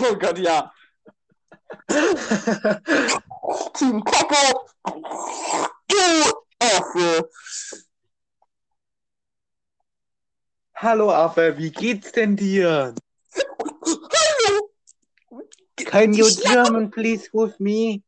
[0.00, 0.72] Oh Gott, ja.
[3.74, 4.66] Team Kiko,
[5.86, 7.30] du Affe.
[10.74, 12.92] Hallo Affe, wie geht's denn dir?
[13.36, 14.68] Hallo.
[15.76, 18.02] Can you German please with me?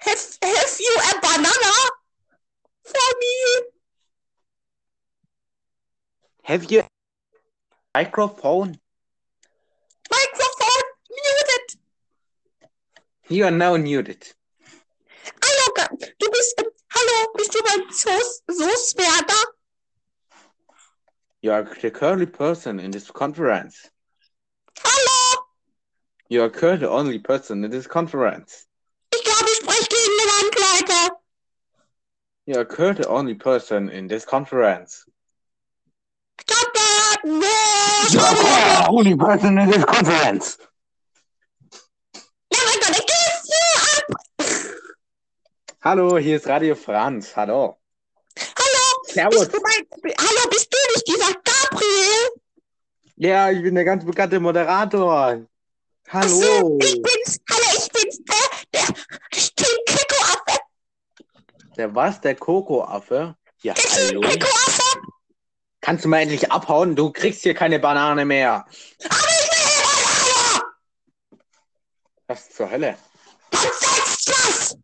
[0.00, 1.72] Have, have you a banana
[2.84, 3.66] for me?
[6.44, 6.82] Have you
[7.94, 8.78] microphone?
[10.10, 11.80] Microphone muted.
[13.28, 14.26] You are now muted.
[15.42, 19.44] Hallo, Ga- du bist, ähm, hallo, bist du mein Soos, Soßwerder?
[21.42, 23.90] You are the curly person in this conference.
[24.82, 25.44] Hallo,
[26.30, 28.66] You are currently the only person in this conference.
[32.48, 35.04] You are the only person in this conference.
[36.40, 37.16] Stop that!
[37.22, 37.58] No!
[38.08, 40.56] You are the only person in this conference.
[42.50, 44.06] Never gonna give you up!
[45.82, 47.36] Hallo, hier ist Radio Franz.
[47.36, 47.76] Hallo.
[48.38, 49.40] Hallo, Servus.
[49.40, 52.30] bist du mein, hallo, bist du nicht dieser Gabriel?
[53.16, 55.46] Ja, ich bin der ganz bekannte Moderator.
[56.08, 56.78] Hallo.
[56.80, 57.17] ich bin's,
[61.78, 62.20] Der was?
[62.20, 63.36] Der Kokoaffe?
[63.62, 64.20] Ja, Team hallo.
[65.80, 66.96] Kannst du mal endlich abhauen?
[66.96, 68.54] Du kriegst hier keine Banane mehr.
[68.54, 70.64] Aber ich will Banane!
[72.26, 72.98] Was zur Hölle?
[73.52, 74.76] Was?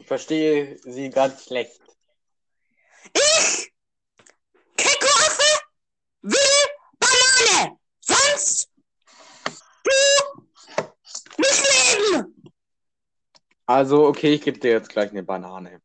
[0.00, 1.78] Ich verstehe Sie ganz schlecht.
[3.12, 3.70] Ich,
[4.78, 5.60] Keckoaffe,
[6.22, 6.32] will
[6.98, 7.76] Banane.
[8.00, 8.70] Sonst
[9.84, 9.90] du
[11.36, 11.62] nicht
[12.08, 12.52] leben.
[13.66, 15.82] Also, okay, ich gebe dir jetzt gleich eine Banane.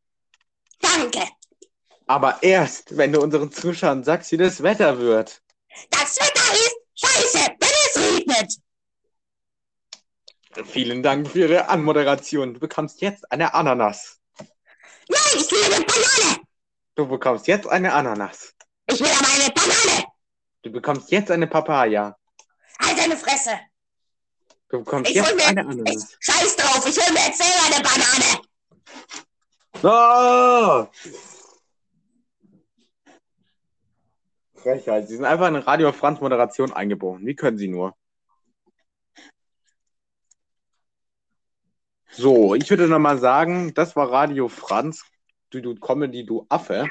[0.96, 1.28] Danke.
[2.08, 5.41] Aber erst, wenn du unseren Zuschauern sagst, wie das Wetter wird.
[5.89, 8.54] Das Wetter ist scheiße, wenn es regnet.
[10.68, 12.54] Vielen Dank für Ihre Anmoderation.
[12.54, 14.20] Du bekommst jetzt eine Ananas.
[15.10, 16.41] Nein, ich will eine Banane.
[16.96, 18.54] Du bekommst jetzt eine Ananas.
[18.89, 20.06] Ich will aber eine Banane.
[20.62, 22.16] Du bekommst jetzt eine Papaya.
[22.82, 23.60] Halt deine Fresse.
[24.70, 26.18] Du bekommst Ich jetzt mir, eine ich, Ananas.
[26.20, 28.41] scheiß drauf, ich hol mir jetzt selber eine Banane.
[29.88, 30.88] Oh!
[34.56, 35.08] Frechheit.
[35.08, 37.28] Sie sind einfach in eine Radio Franz Moderation eingebunden.
[37.28, 37.96] Wie können Sie nur?
[42.10, 45.06] So, ich würde noch mal sagen, das war Radio Franz,
[45.52, 46.90] du, du Comedy, du Affe.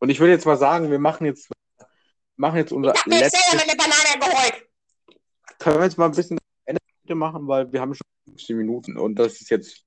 [0.00, 1.52] Und ich würde jetzt mal sagen, wir machen jetzt,
[2.36, 4.68] machen jetzt unser letztes, selber eine Banane geholt.
[5.60, 6.80] können wir jetzt mal ein bisschen Ende
[7.14, 8.06] machen, weil wir haben schon
[8.40, 9.84] 15 Minuten und das ist jetzt,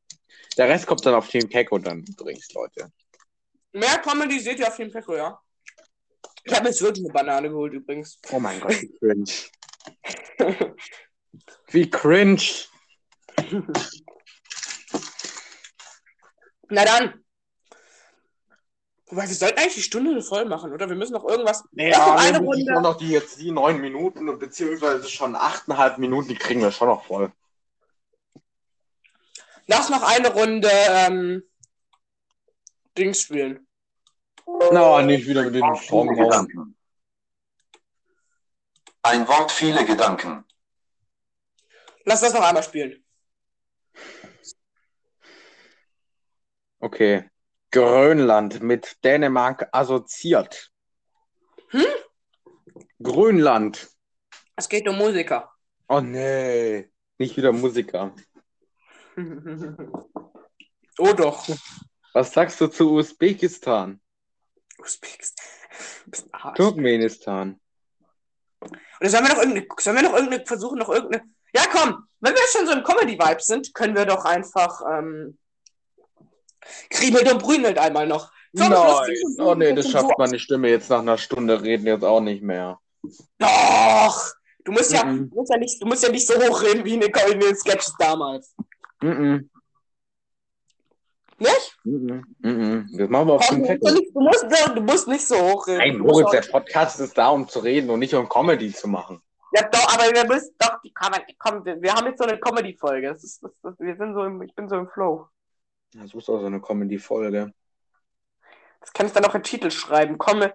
[0.58, 2.92] der Rest kommt dann auf Team und dann übrigens, Leute.
[3.74, 5.40] Mehr Comedy seht ihr auf dem Pecco, ja?
[6.44, 8.20] Ich habe jetzt wirklich eine Banane geholt übrigens.
[8.32, 9.32] Oh mein Gott, wie cringe.
[11.68, 12.44] Wie cringe.
[16.70, 17.24] Na dann.
[19.08, 20.90] Wobei, wir sollten eigentlich die Stunde voll machen, oder?
[20.90, 21.64] Wir müssen noch irgendwas.
[21.72, 22.82] Noch eine Runde.
[22.82, 27.06] noch die jetzt die neun Minuten, beziehungsweise schon achteinhalb Minuten, die kriegen wir schon noch
[27.06, 27.32] voll.
[29.68, 31.44] Lass noch eine Runde ähm,
[32.98, 33.68] Dings spielen.
[34.72, 36.10] Na, nicht wieder mit dem Song.
[39.02, 40.46] Ein Wort, viele Gedanken.
[42.06, 43.04] Lass das noch einmal spielen.
[46.80, 47.30] Okay.
[47.72, 50.72] Grönland mit Dänemark assoziiert.
[51.70, 51.86] Hm?
[53.02, 53.90] Grönland.
[54.56, 55.52] Es geht um Musiker.
[55.88, 56.90] Oh nee.
[57.18, 58.14] Nicht wieder Musiker.
[61.00, 61.48] Oh doch.
[62.14, 64.00] Was sagst du zu Usbekistan?
[64.80, 66.54] Usbekistan.
[66.56, 67.60] Turkmenistan.
[69.00, 71.24] Oder sollen wir noch irgendeine, sollen wir noch irgendeine, versuchen noch irgendeine.
[71.56, 75.38] Ja, komm, wenn wir schon so im Comedy-Vibe sind, können wir doch einfach ähm,
[76.90, 78.32] Kriemelt und Brünelt einmal noch.
[78.56, 81.88] Zum Schluss diesen Oh nee, das schafft so- meine Stimme jetzt nach einer Stunde reden
[81.88, 82.80] jetzt auch nicht mehr.
[83.40, 84.34] Doch!
[84.64, 85.30] Du musst, ja, Mhm.
[85.30, 87.56] du, musst ja nicht, du musst ja nicht so hochreden wie in den, in den
[87.56, 88.56] Sketches damals.
[89.04, 89.50] Mhm.
[91.40, 91.78] Nicht?
[91.84, 92.24] Mhm.
[92.40, 92.90] Mhm.
[92.98, 93.82] Das machen wir auf dem Fett.
[93.84, 94.46] du, musst,
[94.76, 96.00] du musst nicht so hochreden.
[96.00, 99.22] Musst Moritz, der Podcast ist da, um zu reden und nicht um Comedy zu machen.
[99.52, 101.36] Ja, doch, aber wir müssen doch die Comedy.
[101.38, 103.16] Komm, wir, wir haben jetzt so eine Comedy-Folge.
[103.80, 105.28] Wir sind so im, ich bin so im Flow.
[105.94, 107.54] Das ist auch so eine Comedy-Folge.
[108.80, 110.18] Das kann ich dann auch in Titel schreiben.
[110.18, 110.54] Komme,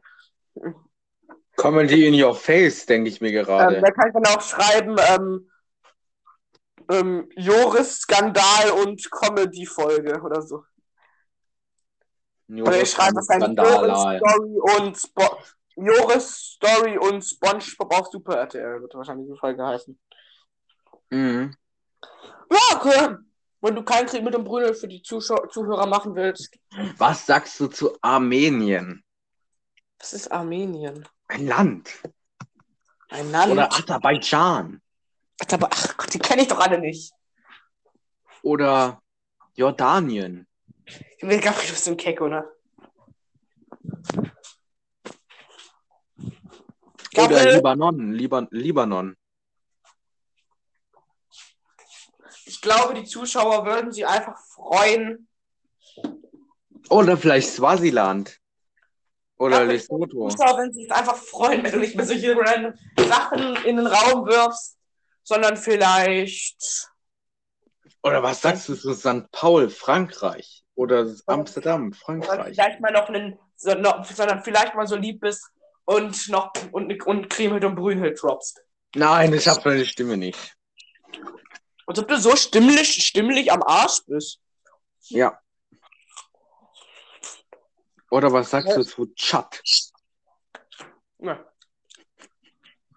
[1.56, 3.76] Comedy in your face, denke ich mir gerade.
[3.76, 5.50] ähm, da kann ich dann auch schreiben, ähm,
[6.90, 10.64] ähm, Joris Skandal und Comedy-Folge oder so.
[12.50, 14.18] Oder ich schreibe wahrscheinlich Joris Skandal.
[14.18, 15.38] Story und Spo
[15.76, 19.98] Joris Story und SpongeBob auf Super RTL wird wahrscheinlich die Folge heißen.
[21.10, 21.54] Mhm.
[22.50, 23.16] Ja, okay.
[23.60, 26.56] Wenn du keinen Krieg mit dem Brüder für die Zuschau Zuhörer machen willst.
[26.96, 29.04] Was sagst du zu Armenien?
[29.98, 31.06] Was ist Armenien?
[31.26, 31.90] Ein Land.
[33.08, 33.52] Ein Land.
[33.52, 34.80] Oder Aserbaidschan.
[35.50, 37.12] Aber, ach Gott, die kenne ich doch alle nicht.
[38.42, 39.00] Oder
[39.54, 40.46] Jordanien.
[40.84, 42.44] Ich will gar nicht, Kecko, ne?
[47.12, 48.12] Ich Oder glaube, Libanon.
[48.12, 49.16] Liban Libanon.
[52.48, 55.28] ich glaube, die Zuschauer würden sich einfach freuen.
[56.88, 58.40] Oder vielleicht Swasiland.
[59.36, 60.28] Oder Lesotho.
[60.28, 63.86] Die Zuschauer würden sich einfach freuen, wenn du nicht mehr solche random Sachen in den
[63.86, 64.77] Raum wirfst,
[65.28, 66.88] sondern vielleicht.
[68.02, 69.30] Oder was sagst du zu St.
[69.30, 70.64] Paul, Frankreich?
[70.74, 72.54] Oder Amsterdam, sondern Frankreich?
[72.54, 75.50] vielleicht mal noch einen, sondern vielleicht mal so lieb bist
[75.84, 78.62] und noch und, und Cremhild und Brünhild droppst.
[78.94, 80.56] Nein, ich habe meine Stimme nicht.
[81.86, 84.40] Als ob du so stimmlich, stimmlich am Arsch bist.
[85.08, 85.38] Ja.
[88.10, 89.12] Oder was sagst du zu?
[91.18, 91.44] Ja.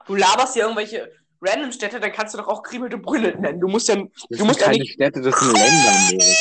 [0.06, 3.60] Du laberst hier irgendwelche random Städte, dann kannst du doch auch Cremhild und Brünhild nennen.
[3.60, 3.96] Du musst ja.
[3.96, 4.94] Das Du sind musst ja keine nicht.
[4.94, 6.38] Städte, das sind Länder, Moritz.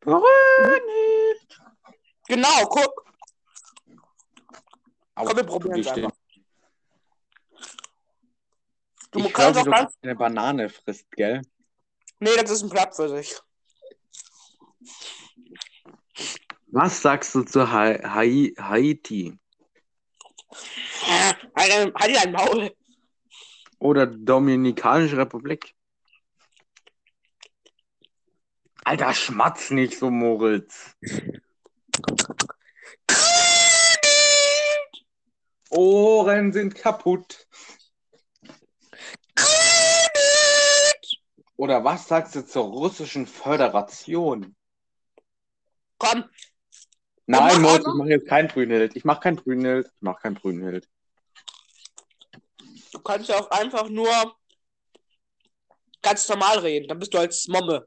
[0.00, 1.60] Brünhild.
[2.28, 3.06] Genau, guck.
[5.16, 6.12] Au, Komm, wir probieren es einfach.
[9.10, 9.98] Du ich kannst glaube, auch du ganz.
[10.02, 11.42] eine Banane frisst, gell?
[12.20, 13.36] Nee, das ist ein Plattpfirsich.
[16.68, 19.36] Was sagst du zu ha Hai Haiti
[21.56, 22.70] Halt halt dein Maul.
[23.78, 25.74] oder Dominikanische Republik?
[28.84, 30.96] Alter, schmatz nicht so, Moritz.
[35.70, 37.46] Ohren sind kaputt.
[41.56, 44.56] Oder was sagst du zur russischen Föderation?
[45.98, 46.24] Komm,
[47.30, 48.96] Nein, Moritz, ich mache jetzt kein Brünnhild.
[48.96, 49.86] Ich mache kein Brünnhild.
[49.86, 50.88] Ich mache kein Brünnhild.
[52.92, 54.10] du kannst ja auch einfach nur
[56.02, 56.88] ganz normal reden.
[56.88, 57.86] Dann bist du als Momme.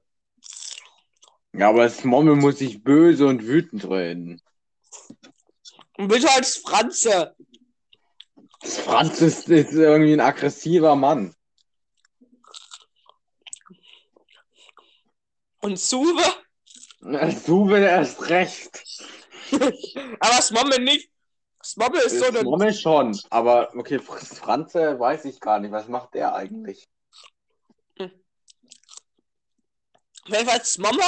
[1.51, 4.41] Ja, aber als Momme muss ich böse und wütend reden.
[5.97, 7.35] Und bitte als Franze.
[8.63, 11.35] Franz ist, ist irgendwie ein aggressiver Mann.
[15.59, 16.23] Und Suve.
[17.01, 18.83] Will erst recht.
[20.20, 21.10] Aber Smomme nicht.
[21.64, 22.43] Smomme ist so eine.
[22.43, 25.72] Momme schon, aber okay, Fr- Franze weiß ich gar nicht.
[25.72, 26.89] Was macht der eigentlich?
[30.26, 31.04] Jedenfalls Smomme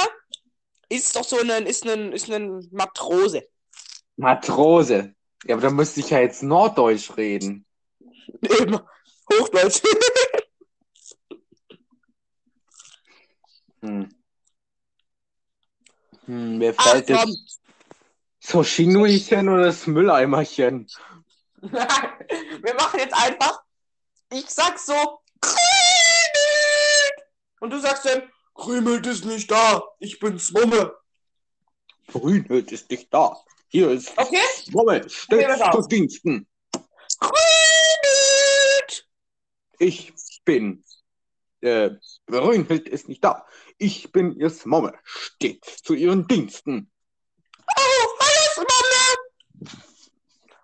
[0.88, 3.48] ist doch so ein, ist ein, ist ein Matrose.
[4.16, 5.14] Matrose.
[5.44, 7.66] Ja, aber da müsste ich ja jetzt Norddeutsch reden.
[8.42, 8.78] Eben.
[9.32, 9.82] Hochdeutsch.
[13.82, 14.08] Hm.
[16.24, 17.28] Hm, mir Ach, fällt komm.
[17.28, 17.60] jetzt
[18.46, 20.86] so Chinuichen oder das Mülleimerchen.
[21.60, 23.62] Wir machen jetzt einfach.
[24.32, 25.20] Ich sag so.
[25.40, 25.56] Krümelt.
[27.60, 28.30] Und du sagst dann.
[28.54, 29.82] Krümelt ist nicht da.
[29.98, 30.94] Ich bin Smomme.
[32.06, 33.36] Brünnhild ist nicht da.
[33.68, 34.38] Hier ist Okay?
[34.72, 36.46] Okay, steht zu Diensten.
[37.20, 39.08] Krümelt.
[39.78, 40.12] Ich
[40.44, 40.84] bin.
[41.60, 41.90] Äh,
[42.26, 43.44] Brünnhild ist nicht da.
[43.78, 46.90] Ich bin ihr Momme, steht zu ihren Diensten.
[47.76, 49.06] Oh, hallo Smomme.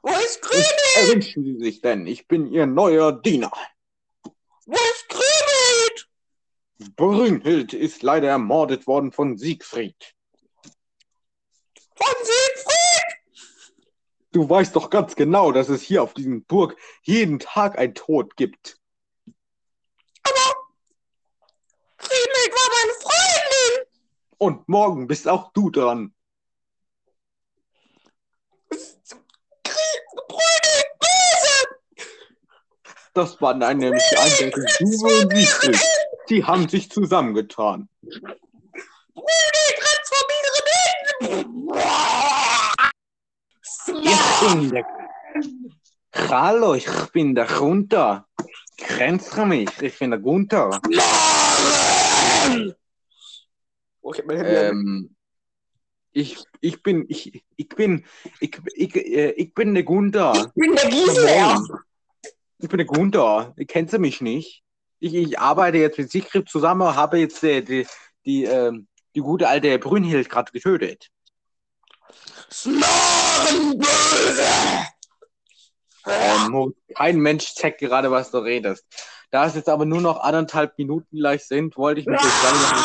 [0.02, 0.74] Wo ist Krümelt?
[0.96, 2.06] erwünschen Sie sich denn?
[2.06, 3.52] Ich bin ihr neuer Diener.
[4.66, 6.08] Wo ist Krümelt?
[6.96, 10.14] Brünnhild ist leider ermordet worden von Siegfried.
[11.94, 12.72] Von Siegfried.
[14.32, 18.36] Du weißt doch ganz genau, dass es hier auf diesem Burg jeden Tag ein Tod
[18.36, 18.78] gibt.
[22.02, 23.86] Krümelt war meine Freundin.
[24.38, 26.12] Und morgen bist auch du dran.
[33.14, 35.80] Das waren dann nämlich eindeutig Uwe und Siegfried.
[36.30, 37.88] Die haben sich zusammengetan.
[39.14, 39.26] Brüder
[39.78, 40.52] transformieren
[44.02, 44.86] Ich bin der.
[46.30, 48.26] Hallo, ich bin der Gunther.
[48.78, 49.68] Kennst du mich?
[49.82, 50.80] Ich bin der Gunther.
[54.00, 55.14] Oh, ich Ähm,
[56.12, 58.04] ich, ich bin, ich, ich bin,
[58.40, 60.32] ich, ich, äh, ich bin der Gunther.
[60.34, 61.62] Ich bin der Gisela.
[62.62, 63.54] Ich bin der Gunther.
[63.66, 64.62] Kennst du mich nicht?
[65.00, 67.88] Ich, ich arbeite jetzt mit Sigrid zusammen, habe jetzt äh, die,
[68.24, 68.86] die, ähm,
[69.16, 71.08] die gute alte Brünnhild gerade getötet.
[72.52, 72.86] Smarrenböse.
[76.06, 78.86] Ähm, kein Mensch checkt gerade, was du redest.
[79.32, 82.78] Da es jetzt aber nur noch anderthalb Minuten gleich sind, wollte ich mich jetzt langsam...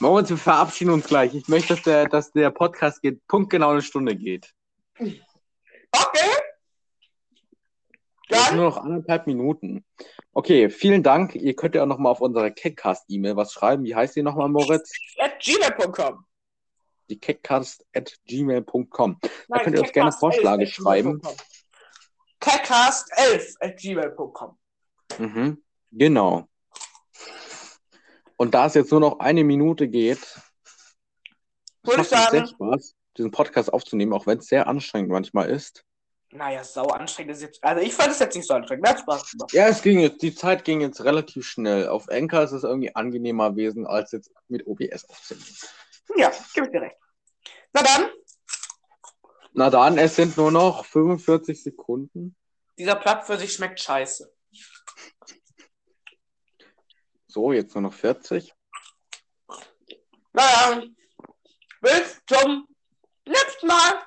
[0.00, 1.34] Moritz, wir verabschieden uns gleich.
[1.34, 4.54] Ich möchte, dass der, dass der Podcast geht, punktgenau eine Stunde geht.
[4.98, 6.37] Okay.
[8.28, 9.84] Dann nur noch anderthalb Minuten.
[10.32, 11.34] Okay, vielen Dank.
[11.34, 13.84] Ihr könnt ja auch nochmal auf unsere Keckcast-E-Mail was schreiben.
[13.84, 14.92] Wie heißt die nochmal, Moritz?
[15.18, 16.24] at gmail.com.
[17.08, 19.18] Die keckcast.gmail.com.
[19.48, 21.20] Da könnt ihr uns gerne Vorschläge schreiben.
[22.40, 24.58] Catcast11 at gmail.com.
[25.18, 26.46] Mhm, genau.
[28.36, 30.20] Und da es jetzt nur noch eine Minute geht,
[31.82, 35.48] Würde macht ich sagen- sehr Spaß, diesen Podcast aufzunehmen, auch wenn es sehr anstrengend manchmal
[35.48, 35.84] ist.
[36.30, 37.64] Naja, sau anstrengend ist jetzt.
[37.64, 38.84] Also ich fand es jetzt nicht so anstrengend.
[38.84, 39.52] Mir hat Spaß gemacht.
[39.52, 41.88] Ja, es ging jetzt, die Zeit ging jetzt relativ schnell.
[41.88, 45.46] Auf Enker ist es irgendwie angenehmer gewesen, als jetzt mit OBS aufzunehmen.
[46.16, 46.96] Ja, gebe ich dir recht.
[47.72, 48.10] Na dann,
[49.52, 52.36] Na dann, es sind nur noch 45 Sekunden.
[52.78, 54.30] dieser Platt für sich schmeckt scheiße.
[57.26, 58.54] So, jetzt nur noch 40.
[60.32, 60.82] Naja,
[61.80, 62.68] bis zum
[63.26, 64.02] nächsten Mal.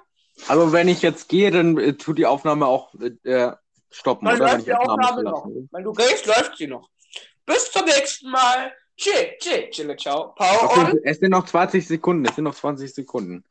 [0.48, 3.52] Aber wenn ich jetzt gehe, dann äh, tut die Aufnahme auch äh,
[3.89, 5.46] stoppen, Dann läuft die Aufnahme noch.
[5.46, 5.68] will.
[5.72, 6.89] Wenn du gehst, läuft sie noch.
[7.46, 8.74] Bis zum nächsten Mal.
[8.98, 10.34] Chill, chill, chill, ciao.
[10.36, 12.26] Pau Okay, es sind noch 20 Sekunden.
[12.26, 13.44] Es sind noch 20 Sekunden.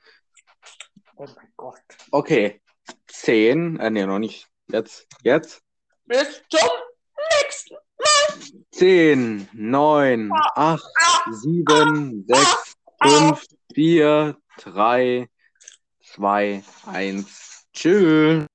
[1.17, 1.81] Oh mein Gott.
[2.11, 2.61] Okay.
[3.09, 3.79] 10.
[3.79, 4.47] Äh, nee, noch nicht.
[4.69, 5.07] Jetzt.
[5.23, 5.61] Jetzt.
[6.07, 6.69] Bis zum
[7.43, 7.77] nächsten.
[8.73, 10.83] 10, 9, 8,
[11.31, 15.29] 7, 6, 5, 4, 3,
[16.15, 17.67] 2, 1.
[17.73, 18.47] Tschüss.